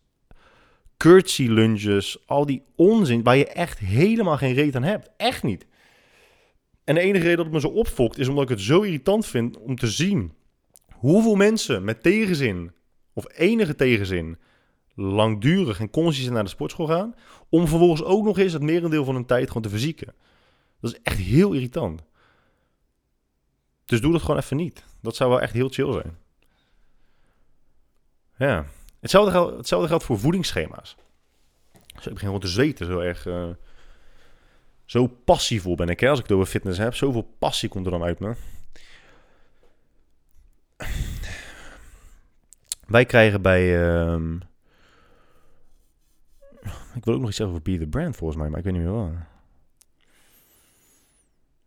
[0.96, 5.10] curtsy lunges, al die onzin waar je echt helemaal geen reet aan hebt.
[5.16, 5.66] Echt niet.
[6.90, 9.26] En de enige reden dat het me zo opfokt is omdat ik het zo irritant
[9.26, 10.32] vind om te zien
[10.92, 12.72] hoeveel mensen met tegenzin
[13.12, 14.38] of enige tegenzin
[14.94, 17.14] langdurig en consistent naar de sportschool gaan,
[17.48, 20.14] om vervolgens ook nog eens het merendeel van hun tijd gewoon te verzieken.
[20.80, 22.02] Dat is echt heel irritant.
[23.84, 24.84] Dus doe dat gewoon even niet.
[25.02, 26.18] Dat zou wel echt heel chill zijn.
[28.36, 28.66] Ja.
[29.00, 30.96] Hetzelfde, geldt, hetzelfde geldt voor voedingsschema's.
[31.72, 33.26] Dus ik begin gewoon te zweten, zo erg...
[33.26, 33.48] Uh,
[34.90, 36.94] zo passievol ben ik, hè, als ik het over fitness heb.
[36.94, 38.34] Zoveel passie komt er dan uit me.
[42.86, 43.82] Wij krijgen bij...
[43.82, 44.20] Uh,
[46.94, 48.74] ik wil ook nog iets zeggen over Be The Brand, volgens mij, maar ik weet
[48.74, 49.28] niet meer waar.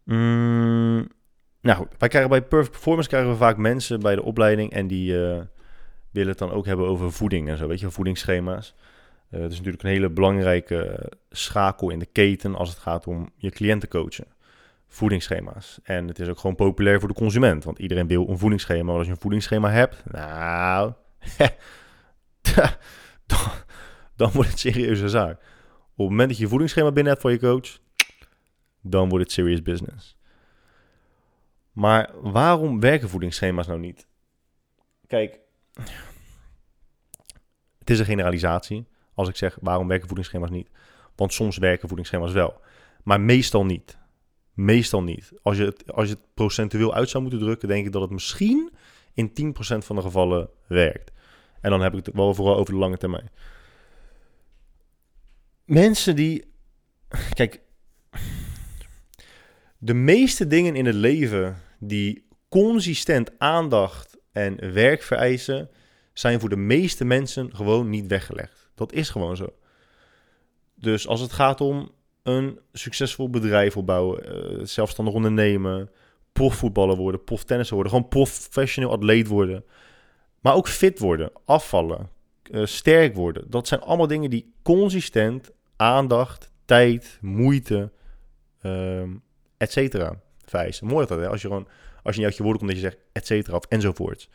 [0.03, 1.07] Mm,
[1.61, 5.13] nou wij krijgen bij Perfect Performance krijgen we vaak mensen bij de opleiding en die
[5.13, 5.41] uh,
[6.11, 8.75] willen het dan ook hebben over voeding en zo, weet je, voedingsschema's.
[9.33, 13.29] Uh, het is natuurlijk een hele belangrijke schakel in de keten als het gaat om
[13.35, 14.25] je cliënten coachen.
[14.87, 15.79] Voedingsschema's.
[15.83, 18.83] En het is ook gewoon populair voor de consument, want iedereen wil een voedingsschema.
[18.83, 20.93] Maar als je een voedingsschema hebt, nou,
[24.15, 25.33] dan, wordt het serieuze zaak.
[25.33, 27.79] Op het moment dat je een voedingsschema binnen hebt voor je coach,
[28.81, 30.17] dan wordt het serious business.
[31.71, 34.07] Maar waarom werken voedingsschema's nou niet?
[35.07, 35.39] Kijk,
[37.79, 40.69] het is een generalisatie als ik zeg waarom werken voedingsschema's niet.
[41.15, 42.61] Want soms werken voedingsschema's wel,
[43.03, 43.97] maar meestal niet.
[44.53, 45.31] Meestal niet.
[45.41, 48.11] Als je, het, als je het procentueel uit zou moeten drukken, denk ik dat het
[48.11, 48.71] misschien
[49.13, 51.11] in 10% van de gevallen werkt.
[51.61, 53.29] En dan heb ik het wel vooral over de lange termijn.
[55.65, 56.45] Mensen die.
[57.33, 57.61] Kijk,
[59.77, 65.69] de meeste dingen in het leven die consistent aandacht en werk vereisen,
[66.13, 68.62] zijn voor de meeste mensen gewoon niet weggelegd.
[68.75, 69.53] Dat is gewoon zo.
[70.75, 71.91] Dus als het gaat om
[72.23, 75.91] een succesvol bedrijf opbouwen, uh, zelfstandig ondernemen,
[76.33, 79.65] profvoetballer worden, proftennisser worden, gewoon professioneel atleet worden,
[80.39, 82.09] maar ook fit worden, afvallen,
[82.51, 83.49] uh, sterk worden.
[83.49, 87.91] Dat zijn allemaal dingen die consistent aandacht, tijd, moeite,
[88.61, 89.23] um,
[89.57, 90.21] et cetera.
[90.81, 91.29] Mooi dat, hè?
[91.29, 91.67] Als je gewoon,
[92.03, 94.29] als je niet uit je woorden komt dat je zegt, et cetera, of.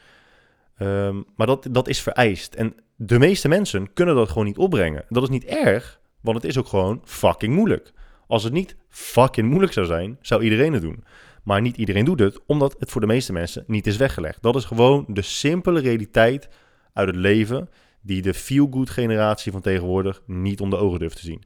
[0.78, 2.54] Um, maar dat, dat is vereist.
[2.54, 5.04] En de meeste mensen kunnen dat gewoon niet opbrengen.
[5.08, 7.92] Dat is niet erg, want het is ook gewoon fucking moeilijk.
[8.26, 11.04] Als het niet fucking moeilijk zou zijn, zou iedereen het doen.
[11.42, 14.42] Maar niet iedereen doet het, omdat het voor de meeste mensen niet is weggelegd.
[14.42, 16.48] Dat is gewoon de simpele realiteit
[16.92, 17.68] uit het leven
[18.00, 21.42] die de feel-good generatie van tegenwoordig niet onder ogen durft te zien.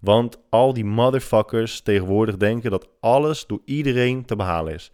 [0.00, 4.90] Want al die motherfuckers tegenwoordig denken dat alles door iedereen te behalen is.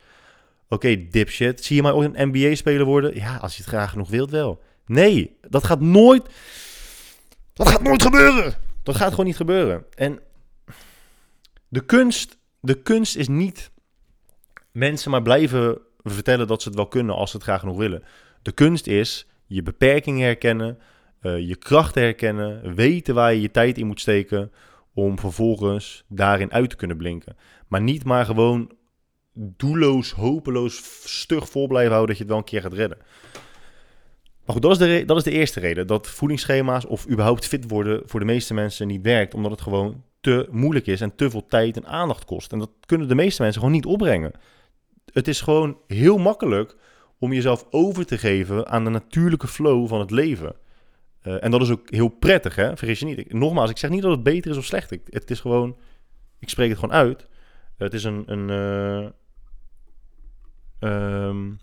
[0.68, 3.14] Oké, dipshit, zie je mij ooit een NBA-speler worden?
[3.14, 4.62] Ja, als je het graag genoeg wilt wel.
[4.86, 6.26] Nee, dat gaat nooit...
[7.52, 8.54] Dat gaat nooit gebeuren!
[8.82, 9.84] Dat gaat gewoon niet gebeuren.
[9.94, 10.20] En
[11.68, 13.70] de kunst, de kunst is niet
[14.72, 18.02] mensen maar blijven vertellen dat ze het wel kunnen als ze het graag nog willen.
[18.42, 20.78] De kunst is je beperkingen herkennen,
[21.22, 24.52] uh, je krachten herkennen, weten waar je je tijd in moet steken
[24.94, 27.36] om vervolgens daarin uit te kunnen blinken.
[27.68, 28.72] Maar niet maar gewoon
[29.38, 32.98] doelloos, hopeloos, stug vol blijven houden dat je het wel een keer gaat redden.
[34.44, 35.86] Maar goed, dat is, de dat is de eerste reden.
[35.86, 39.34] Dat voedingsschema's of überhaupt fit worden voor de meeste mensen niet werkt.
[39.34, 42.52] Omdat het gewoon te moeilijk is en te veel tijd en aandacht kost.
[42.52, 44.32] En dat kunnen de meeste mensen gewoon niet opbrengen
[45.12, 46.76] het is gewoon heel makkelijk
[47.18, 50.56] om jezelf over te geven aan de natuurlijke flow van het leven.
[51.22, 52.76] Uh, en dat is ook heel prettig, hè?
[52.76, 53.32] vergis je niet.
[53.32, 54.90] Nogmaals, ik zeg niet dat het beter is of slecht.
[54.90, 55.76] Ik, het is gewoon,
[56.38, 57.26] ik spreek het gewoon uit.
[57.76, 59.10] het is een, een uh,
[60.80, 61.58] um,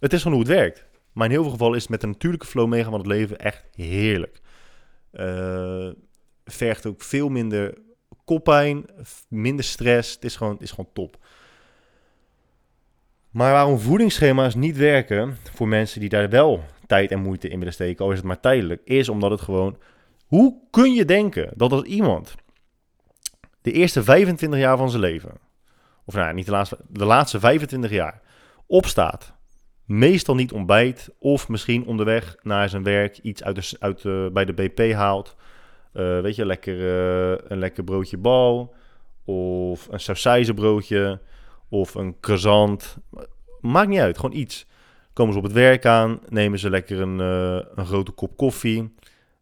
[0.00, 0.84] het is gewoon hoe het werkt.
[1.12, 3.38] Maar in heel veel gevallen is het met de natuurlijke flow meegaan van het leven
[3.38, 4.40] echt heerlijk.
[5.12, 5.90] Uh,
[6.44, 7.78] vergt ook veel minder
[8.24, 8.84] koppijn,
[9.28, 10.14] minder stress.
[10.14, 11.16] Het is gewoon, het is gewoon top.
[13.30, 17.72] Maar waarom voedingsschema's niet werken voor mensen die daar wel tijd en moeite in willen
[17.72, 19.78] steken, al is het maar tijdelijk, is omdat het gewoon.
[20.26, 22.34] Hoe kun je denken dat als iemand
[23.62, 25.32] de eerste 25 jaar van zijn leven,
[26.04, 28.20] of nou niet de laatste, de laatste 25 jaar,
[28.66, 29.34] opstaat,
[29.84, 34.52] meestal niet ontbijt, of misschien onderweg naar zijn werk iets uit, de, uit bij de
[34.52, 35.36] BP haalt,
[35.96, 38.74] uh, weet je, lekker, uh, een lekker broodje bal,
[39.24, 41.20] of een sausijzenbroodje,
[41.68, 42.96] of een croissant.
[43.60, 44.66] Maakt niet uit, gewoon iets.
[45.12, 48.94] Komen ze op het werk aan, nemen ze lekker een, uh, een grote kop koffie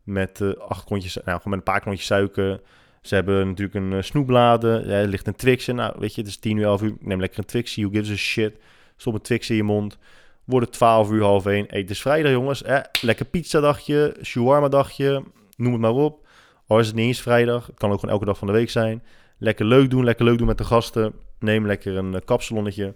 [0.03, 2.61] met acht klontjes, nou, gewoon met een paar klontjes suiker.
[3.03, 5.67] Ze hebben natuurlijk een snoeblade, er ligt een Twix.
[5.67, 8.11] Nou, weet je, het is 10 uur, 11 uur, neem lekker een Twix, who gives
[8.11, 8.59] a shit.
[8.97, 9.99] Stop een Twix in je mond.
[10.45, 11.67] Wordt het 12 uur, half 1.
[11.69, 12.63] Eet is vrijdag, jongens.
[12.63, 15.23] Eh, lekker pizzadagje, shawarma dagje,
[15.57, 16.27] noem het maar op.
[16.67, 18.71] Al is het niet eens vrijdag, het kan ook gewoon elke dag van de week
[18.71, 19.03] zijn.
[19.39, 21.13] Lekker leuk doen, lekker leuk doen met de gasten.
[21.39, 22.95] Neem lekker een uh, kapsalonnetje.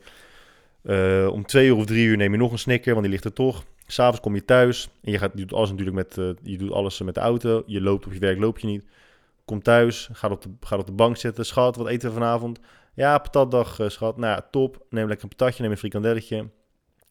[0.82, 3.24] Uh, om twee uur of drie uur neem je nog een snicker, want die ligt
[3.24, 3.64] er toch.
[3.86, 6.72] S'avonds kom je thuis en je, gaat, je doet alles natuurlijk met, uh, je doet
[6.72, 7.62] alles met de auto.
[7.66, 8.84] Je loopt op je werk, loop je niet.
[9.44, 11.46] Kom thuis, gaat op de, op de bank zitten.
[11.46, 12.60] Schat, wat eten we vanavond?
[12.98, 14.16] Ja, patatdag, uh, schat.
[14.16, 14.86] Nou ja, top.
[14.90, 16.50] Neem lekker een patatje, neem een frikandelletje.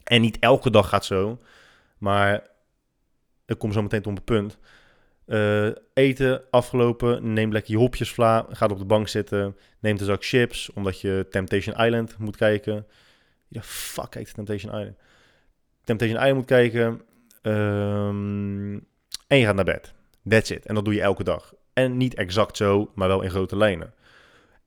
[0.04, 1.40] En niet elke dag gaat zo.
[1.98, 2.48] Maar
[3.46, 4.58] ik kom zo meteen tot een punt.
[5.26, 10.06] Uh, eten, afgelopen, neem lekker je hopjes vla, gaat op de bank zitten, neemt een
[10.06, 12.88] zak chips, omdat je Temptation Island moet kijken.
[13.48, 14.98] Ja, fuck heet Temptation Island.
[15.84, 17.02] Temptation Island moet kijken.
[17.42, 18.74] Um,
[19.28, 19.94] en je gaat naar bed.
[20.30, 20.66] That's it.
[20.66, 21.54] En dat doe je elke dag.
[21.74, 23.94] En niet exact zo, maar wel in grote lijnen.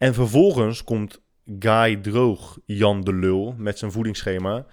[0.01, 1.21] En vervolgens komt
[1.59, 4.67] Guy Droog, Jan de Lul, met zijn voedingsschema.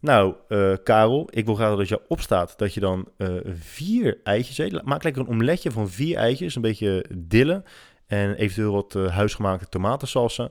[0.00, 4.58] Nou, uh, Karel, ik wil graag dat je opstaat dat je dan uh, vier eitjes
[4.58, 4.82] eet.
[4.84, 7.62] Maak lekker een omeletje van vier eitjes, een beetje dille
[8.06, 10.50] en eventueel wat uh, huisgemaakte tomatensalsa.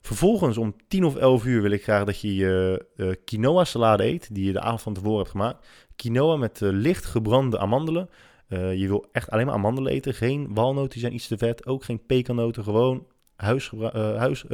[0.00, 2.86] Vervolgens om 10 of 11 uur wil ik graag dat je je
[3.24, 5.66] quinoa salade eet, die je de avond van tevoren hebt gemaakt.
[5.96, 8.08] Quinoa met licht gebrande amandelen.
[8.48, 11.66] je wil echt alleen maar amandelen eten, geen walnoten, die zijn iets te vet.
[11.66, 13.06] Ook geen pekannoten, gewoon
[13.40, 14.44] huis, huis,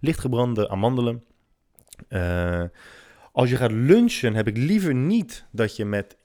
[0.00, 1.24] licht gebrande amandelen.
[3.32, 6.16] Als je gaat lunchen, heb ik liever niet dat je met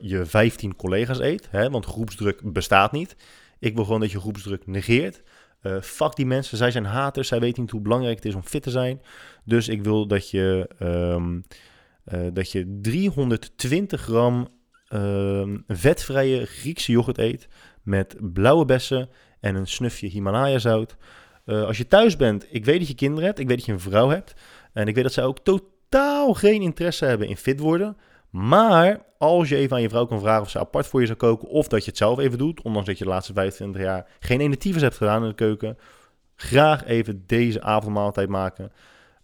[0.00, 3.16] je 15 collega's eet, hè, want groepsdruk bestaat niet.
[3.58, 5.22] Ik wil gewoon dat je groepsdruk negeert.
[5.80, 8.62] Fuck die mensen, zij zijn haters, zij weten niet hoe belangrijk het is om fit
[8.62, 9.02] te zijn.
[9.44, 10.70] Dus ik wil dat je,
[12.12, 14.48] uh, dat je 320 gram
[14.92, 17.48] um, vetvrije Griekse yoghurt eet
[17.82, 19.08] met blauwe bessen
[19.40, 20.96] en een snufje Himalaya zout.
[21.48, 23.80] Als je thuis bent, ik weet dat je kinderen hebt, ik weet dat je een
[23.80, 24.34] vrouw hebt.
[24.72, 27.96] En ik weet dat zij ook totaal geen interesse hebben in fit worden.
[28.30, 31.18] Maar als je even aan je vrouw kan vragen of ze apart voor je zou
[31.18, 34.06] koken of dat je het zelf even doet, ondanks dat je de laatste 25 jaar
[34.20, 35.78] geen enetiefs hebt gedaan in de keuken,
[36.36, 38.72] graag even deze avondmaaltijd maken.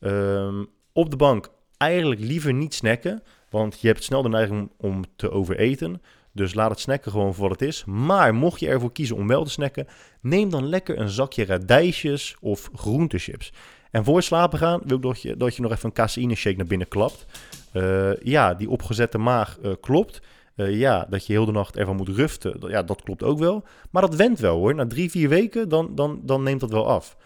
[0.00, 5.04] Um, op de bank eigenlijk liever niet snacken, want je hebt snel de neiging om
[5.16, 6.02] te overeten.
[6.34, 7.84] Dus laat het snacken gewoon voor wat het is.
[7.84, 9.86] Maar mocht je ervoor kiezen om wel te snacken,
[10.20, 13.52] neem dan lekker een zakje radijsjes of groentechips.
[13.90, 16.56] En voor slapen gaan wil ik dat je, dat je nog even een caseïne shake
[16.56, 17.26] naar binnen klapt.
[17.72, 20.20] Uh, ja, die opgezette maag uh, klopt.
[20.56, 22.56] Uh, ja, dat je heel de nacht ervan moet ruften.
[22.68, 23.64] Ja, dat klopt ook wel.
[23.90, 24.74] Maar dat went wel hoor.
[24.74, 27.16] Na drie, vier weken, dan, dan, dan neemt dat wel af.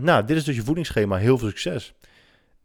[0.00, 1.16] nou, dit is dus je voedingsschema.
[1.16, 1.94] Heel veel succes.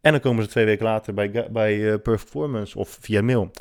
[0.01, 3.51] En dan komen ze twee weken later bij, bij Performance of via mail.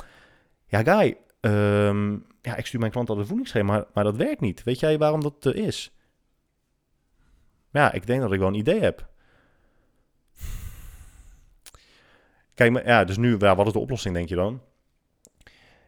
[0.67, 4.41] Ja, Guy, um, ja, ik stuur mijn klant al een voedingsschema, maar, maar dat werkt
[4.41, 4.63] niet.
[4.63, 5.91] Weet jij waarom dat is?
[7.71, 9.07] Ja, ik denk dat ik wel een idee heb.
[12.53, 14.61] Kijk, maar, ja, dus nu, wat is de oplossing, denk je dan?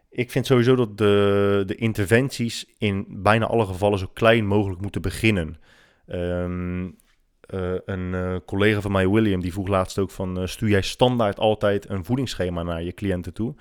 [0.09, 5.01] Ik vind sowieso dat de, de interventies in bijna alle gevallen zo klein mogelijk moeten
[5.01, 5.59] beginnen.
[6.07, 10.41] Um, uh, een uh, collega van mij, William, die vroeg laatst ook van...
[10.41, 13.55] Uh, stuur jij standaard altijd een voedingsschema naar je cliënten toe?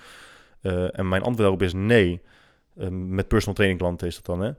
[0.93, 2.21] En mijn antwoord daarop is nee.
[2.79, 4.53] Ehm, met personal training klanten is dat dan, hè?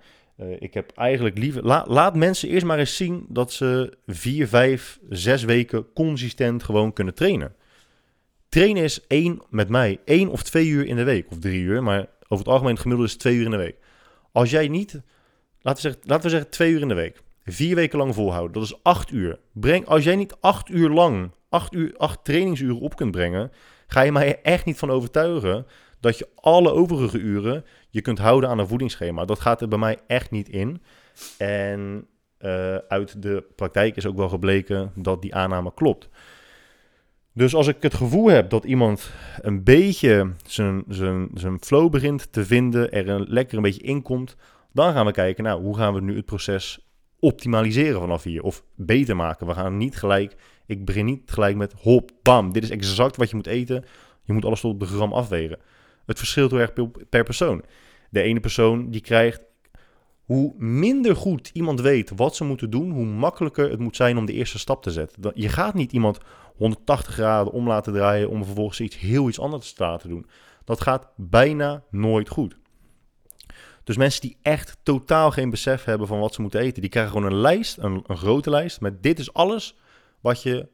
[0.60, 1.66] ik heb eigenlijk liever...
[1.66, 6.94] La, laat mensen eerst maar eens zien dat ze vier, vijf, zes weken consistent gewoon
[6.94, 7.56] kunnen trainen.
[8.50, 11.32] Trainen is één, met mij, één of twee uur in de week.
[11.32, 13.78] Of drie uur, maar over het algemeen het gemiddelde is twee uur in de week.
[14.32, 15.02] Als jij niet,
[15.62, 17.22] laten we, zeggen, laten we zeggen twee uur in de week.
[17.44, 19.40] Vier weken lang volhouden, dat is acht uur.
[19.54, 23.52] Breng, als jij niet acht uur lang, acht, uur, acht trainingsuren op kunt brengen,
[23.88, 25.66] ga je mij echt niet van overtuigen
[26.00, 29.26] dat je alle overige uren je kunt houden aan een voedingsschema.
[29.26, 30.82] Dat gaat er bij mij echt niet in.
[31.38, 32.08] En
[32.40, 36.10] uh, uit de praktijk is ook wel gebleken dat die aanname klopt.
[37.34, 42.32] Dus als ik het gevoel heb dat iemand een beetje zijn, zijn, zijn flow begint
[42.32, 44.36] te vinden, er een, lekker een beetje inkomt,
[44.74, 46.88] dan gaan we kijken, nou, hoe gaan we nu het proces
[47.20, 48.44] optimaliseren vanaf hier?
[48.44, 49.48] Of beter maken.
[49.48, 50.36] We gaan niet gelijk,
[50.66, 53.86] ik begin niet gelijk met hop, bam, dit is exact wat je moet eten.
[54.24, 55.60] Je moet alles tot op de gram afwegen.
[56.08, 56.74] Het verschilt heel erg
[57.10, 57.64] per persoon.
[58.10, 59.42] De ene persoon die krijgt,
[60.26, 64.26] hoe minder goed iemand weet wat ze moeten doen, hoe makkelijker het moet zijn om
[64.26, 65.32] de eerste stap te zetten.
[65.34, 66.18] Je gaat niet iemand
[66.56, 70.26] 180 graden om laten draaien om vervolgens iets heel iets anders te laten doen.
[70.64, 72.58] Dat gaat bijna nooit goed.
[73.84, 77.12] Dus mensen die echt totaal geen besef hebben van wat ze moeten eten, die krijgen
[77.12, 79.78] gewoon een lijst, een, een grote lijst met dit is alles
[80.20, 80.68] wat je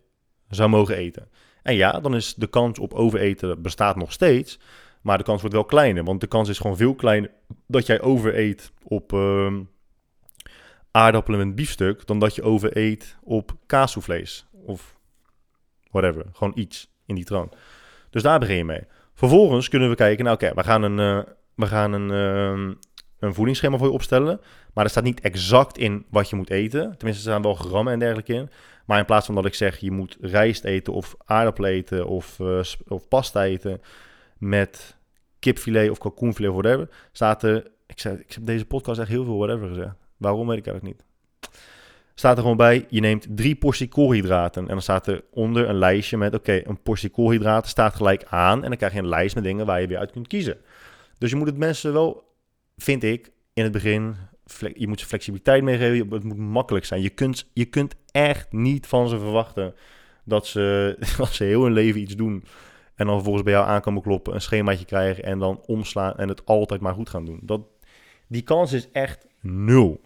[0.50, 1.30] zou mogen eten.
[1.64, 4.60] En ja, dan is de kans op overeten bestaat nog steeds,
[5.04, 7.32] maar de kans wordt wel kleiner, want de kans is gewoon veel kleiner
[7.68, 9.54] dat jij overeet op, uh,
[10.92, 15.00] aardappelen met biefstuk dan dat je overeet op kaassoevlees of
[15.92, 16.26] whatever.
[16.34, 17.52] Gewoon iets in die troon.
[18.10, 18.84] Dus daar begin je mee.
[19.14, 22.74] Vervolgens kunnen we kijken, nou oké, we gaan een, uh, we gaan een, uh,
[23.20, 24.42] een voedingsschema voor je opstellen.
[24.74, 26.82] Maar er staat niet exact in wat je moet eten.
[26.82, 28.50] Tenminste, er staan wel grammen en dergelijke in.
[28.86, 32.40] Maar in plaats van dat ik zeg, je moet rijst eten of aardappelen eten of,
[32.40, 33.82] uh, of pasta eten
[34.44, 34.98] met
[35.40, 39.26] kipfilet of kalkoenfilet of whatever, staat er, ik, zeg, ik heb deze podcast echt heel
[39.26, 39.96] veel whatever gezegd.
[40.18, 41.06] Waarom weet ik eigenlijk niet.
[42.16, 44.62] Staat er gewoon bij, je neemt drie portie koolhydraten.
[44.62, 48.64] En dan staat er onder een lijstje met, oké, een portie koolhydraten staat gelijk aan.
[48.64, 50.58] En dan krijg je een lijst met dingen waar je weer uit kunt kiezen.
[51.18, 52.34] Dus je moet het mensen wel,
[52.78, 54.16] vind ik, in het begin,
[54.74, 56.10] je moet ze flexibiliteit meegeven.
[56.10, 57.02] Het moet makkelijk zijn.
[57.02, 59.74] Je kunt, je kunt echt niet van ze verwachten
[60.24, 62.44] dat ze, dat ze heel hun leven iets doen.
[62.96, 66.46] En dan vervolgens bij jou aankomen kloppen, een schemaatje krijgen en dan omslaan en het
[66.46, 67.40] altijd maar goed gaan doen.
[67.42, 67.62] Dat,
[68.28, 70.02] die kans is echt nul.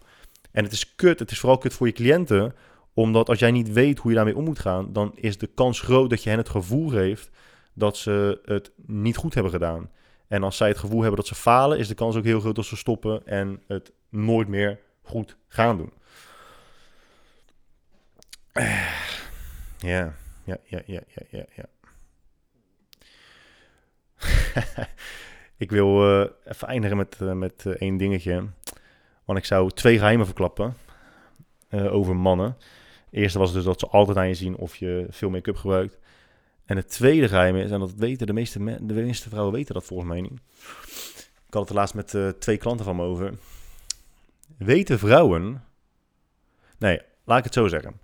[0.52, 2.56] En het is kut, het is vooral kut voor je cliënten,
[2.94, 5.80] omdat als jij niet weet hoe je daarmee om moet gaan, dan is de kans
[5.80, 7.30] groot dat je hen het gevoel geeft
[7.74, 9.90] dat ze het niet goed hebben gedaan.
[10.28, 12.56] En als zij het gevoel hebben dat ze falen, is de kans ook heel groot
[12.56, 15.94] dat ze stoppen en het nooit meer goed gaan doen.
[19.78, 20.14] Ja,
[20.44, 21.66] ja, ja, ja, ja, ja.
[25.58, 28.46] ik wil uh, even eindigen met, uh, met uh, één dingetje.
[29.26, 30.74] Want ik zou twee geheimen verklappen
[31.72, 32.58] over mannen.
[33.10, 35.98] De eerste was dus dat ze altijd aan je zien of je veel make-up gebruikt.
[36.66, 39.86] En het tweede geheim is, en dat weten de meeste, de meeste vrouwen weten dat
[39.86, 40.40] volgens mij niet.
[41.48, 43.34] Ik had het er laatst met twee klanten van me over.
[44.58, 45.64] Weten vrouwen...
[46.78, 48.00] Nee, laat ik het zo zeggen.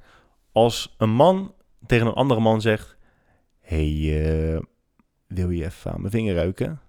[0.51, 1.53] Als een man
[1.85, 2.95] tegen een andere man zegt...
[3.59, 4.61] hey,
[5.33, 6.81] wil je even aan mijn vinger ruiken?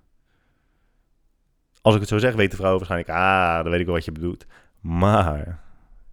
[1.80, 4.12] Als ik het zo zeg, weten vrouwen waarschijnlijk, ah, dan weet ik wel wat je
[4.12, 4.47] bedoelt.
[4.80, 5.61] Maar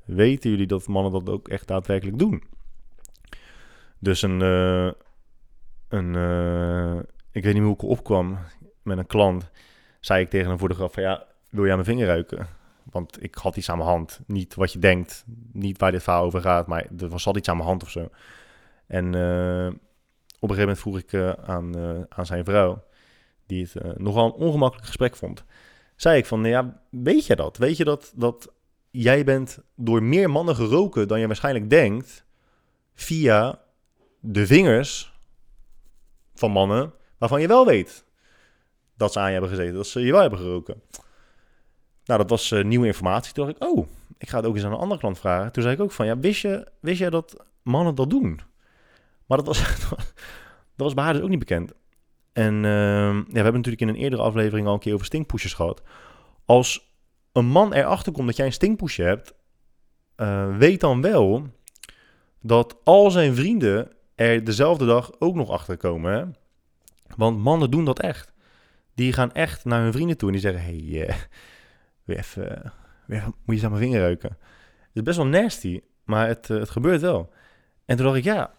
[0.06, 2.44] weten jullie dat mannen dat ook echt daadwerkelijk doen?
[4.00, 4.92] Dus een, uh,
[5.88, 7.00] een uh,
[7.32, 8.38] ik weet niet hoe ik opkwam
[8.84, 9.52] met een klant,
[10.00, 12.48] zei ik tegen de grap van, ja, wil aan mijn vinger ruiken?
[12.84, 14.20] Want ik had iets aan mijn hand.
[14.26, 17.50] Niet wat je denkt, niet waar dit verhaal over gaat, maar er was al iets
[17.50, 18.10] aan mijn hand of zo.
[18.88, 19.72] En uh,
[20.42, 22.84] op een gegeven moment vroeg ik uh, aan, uh, aan zijn vrouw,
[23.46, 25.44] die het uh, nogal een ongemakkelijk gesprek vond.
[25.96, 27.58] Zei ik van, nou ja, weet je dat?
[27.58, 28.54] Weet je dat, dat
[28.92, 32.26] jij bent door meer mannen geroken dan je waarschijnlijk denkt
[32.94, 33.60] via
[34.20, 35.14] de vingers
[36.34, 38.06] van mannen waarvan je wel weet
[38.96, 40.82] dat ze aan je hebben gezeten, dat ze je wel hebben geroken.
[42.06, 43.34] Nou, dat was nieuwe informatie.
[43.34, 43.88] Toen dacht ik, oh,
[44.18, 45.52] ik ga het ook eens aan een andere klant vragen.
[45.52, 48.40] Toen zei ik ook van, ja, wist je, wist jij dat mannen dat doen?
[49.26, 50.06] Maar dat was, dat
[50.76, 51.74] was bij haar dus ook niet bekend.
[52.34, 55.54] En uh, ja, we hebben natuurlijk in een eerdere aflevering al een keer over stinkpushes
[55.54, 55.82] gehad.
[56.46, 56.96] Als
[57.32, 59.34] een man erachter komt dat jij een stinkpusje hebt,
[60.18, 61.48] uh, weet dan wel
[62.42, 66.14] dat al zijn vrienden er dezelfde dag ook nog achter komen.
[66.14, 66.26] Hè?
[67.16, 68.34] Want mannen doen dat echt.
[68.96, 71.16] Die gaan echt naar hun vrienden toe en die zeggen: Hey, uh,
[72.04, 72.74] weer even,
[73.06, 74.30] weer, moet je eens aan mijn vinger ruiken.
[74.30, 77.34] Het is best wel nasty, maar het, uh, het gebeurt wel.
[77.86, 78.54] En toen dacht ik: Ja,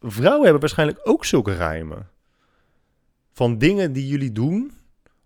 [0.00, 2.08] vrouwen hebben waarschijnlijk ook zulke geheimen.
[3.32, 4.72] Van dingen die jullie doen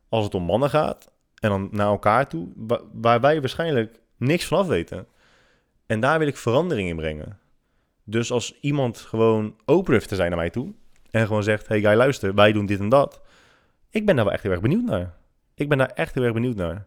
[0.09, 1.13] als het om mannen gaat.
[1.35, 2.49] En dan naar elkaar toe.
[2.93, 5.07] Waar wij waarschijnlijk niks van af weten.
[5.87, 7.39] En daar wil ik verandering in brengen.
[8.05, 10.73] Dus als iemand gewoon open durft te zijn naar mij toe.
[11.11, 13.21] En gewoon zegt, hey guy luister, wij doen dit en dat.
[13.91, 15.15] Ik ben daar wel echt heel erg benieuwd naar.
[15.55, 16.87] Ik ben daar echt heel erg benieuwd naar.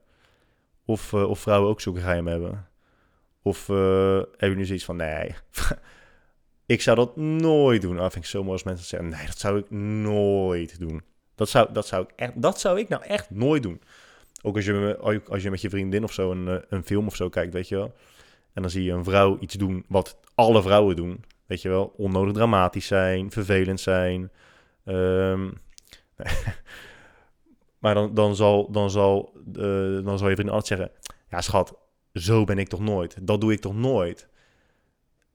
[0.85, 2.67] Of, uh, of vrouwen ook zulke geheimen hebben.
[3.41, 3.77] Of uh,
[4.15, 5.35] hebben jullie zoiets van, nee,
[6.65, 7.95] Ik zou dat nooit doen.
[7.95, 11.01] Dat vind ik zo mooi als mensen zeggen, nee, dat zou ik nooit doen.
[11.35, 13.81] Dat zou, dat zou, ik, echt, dat zou ik nou echt nooit doen.
[14.41, 14.97] Ook als je,
[15.29, 17.67] als je met je vriendin of zo een, eh, een film of zo kijkt, weet
[17.67, 17.93] je wel.
[18.53, 21.23] En dan zie je een vrouw iets doen wat alle vrouwen doen.
[21.45, 24.31] Weet je wel, onnodig dramatisch zijn, vervelend zijn.
[24.85, 25.53] Um,
[27.79, 30.91] maar dan, dan, zal, dan, zal, uh, dan zal je vriendin altijd zeggen...
[31.29, 31.75] Ja, schat,
[32.13, 33.17] zo ben ik toch nooit?
[33.21, 34.27] Dat doe ik toch nooit?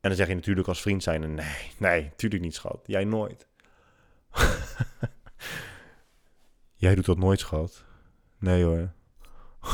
[0.01, 2.81] En dan zeg je natuurlijk als vriend zijn: nee, nee, natuurlijk niet, schat.
[2.87, 3.49] Jij nooit.
[6.75, 7.85] Jij doet dat nooit, schat.
[8.39, 8.93] Nee hoor.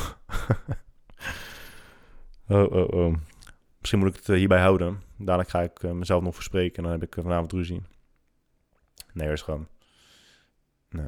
[2.48, 3.14] oh, oh, oh.
[3.78, 5.02] Misschien moet ik het eh, hierbij houden.
[5.18, 7.82] Dadelijk ga ik uh, mezelf nog verspreken en dan heb ik uh, vanavond ruzie.
[9.12, 9.68] Nee, is gewoon.
[10.88, 11.06] Nee.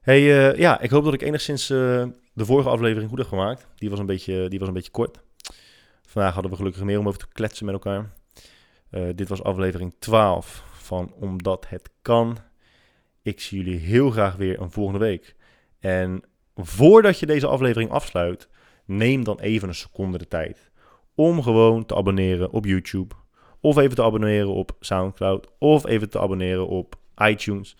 [0.00, 0.20] Hey,
[0.56, 3.66] ja, ik hoop dat ik enigszins de vorige aflevering goed heb gemaakt.
[3.76, 5.20] Die was een beetje, die was een beetje kort.
[6.12, 8.12] Vandaag hadden we gelukkig meer om over te kletsen met elkaar.
[8.90, 12.38] Uh, dit was aflevering 12 van Omdat het kan.
[13.22, 15.36] Ik zie jullie heel graag weer een volgende week.
[15.80, 16.22] En
[16.54, 18.48] voordat je deze aflevering afsluit,
[18.84, 20.70] neem dan even een seconde de tijd
[21.14, 23.14] om gewoon te abonneren op YouTube.
[23.60, 25.48] Of even te abonneren op SoundCloud.
[25.58, 27.76] Of even te abonneren op iTunes.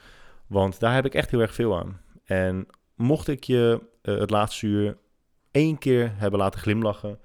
[0.46, 2.00] Want daar heb ik echt heel erg veel aan.
[2.24, 4.98] En mocht ik je eh, het laatste uur
[5.50, 7.18] één keer hebben laten glimlachen.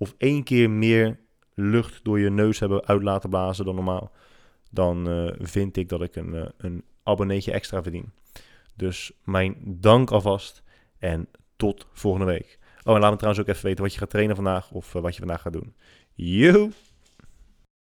[0.00, 1.18] Of één keer meer
[1.54, 4.12] lucht door je neus hebben uit laten blazen dan normaal.
[4.70, 8.12] Dan eh, vind ik dat ik een, uh, een abonneetje extra verdien.
[8.76, 10.62] Dus mijn dank alvast.
[10.98, 12.58] En tot volgende week.
[12.82, 14.70] Oh, en laat me trouwens ook even weten wat je gaat trainen vandaag.
[14.70, 15.74] Of wat je vandaag gaat doen.
[16.14, 16.70] Joe!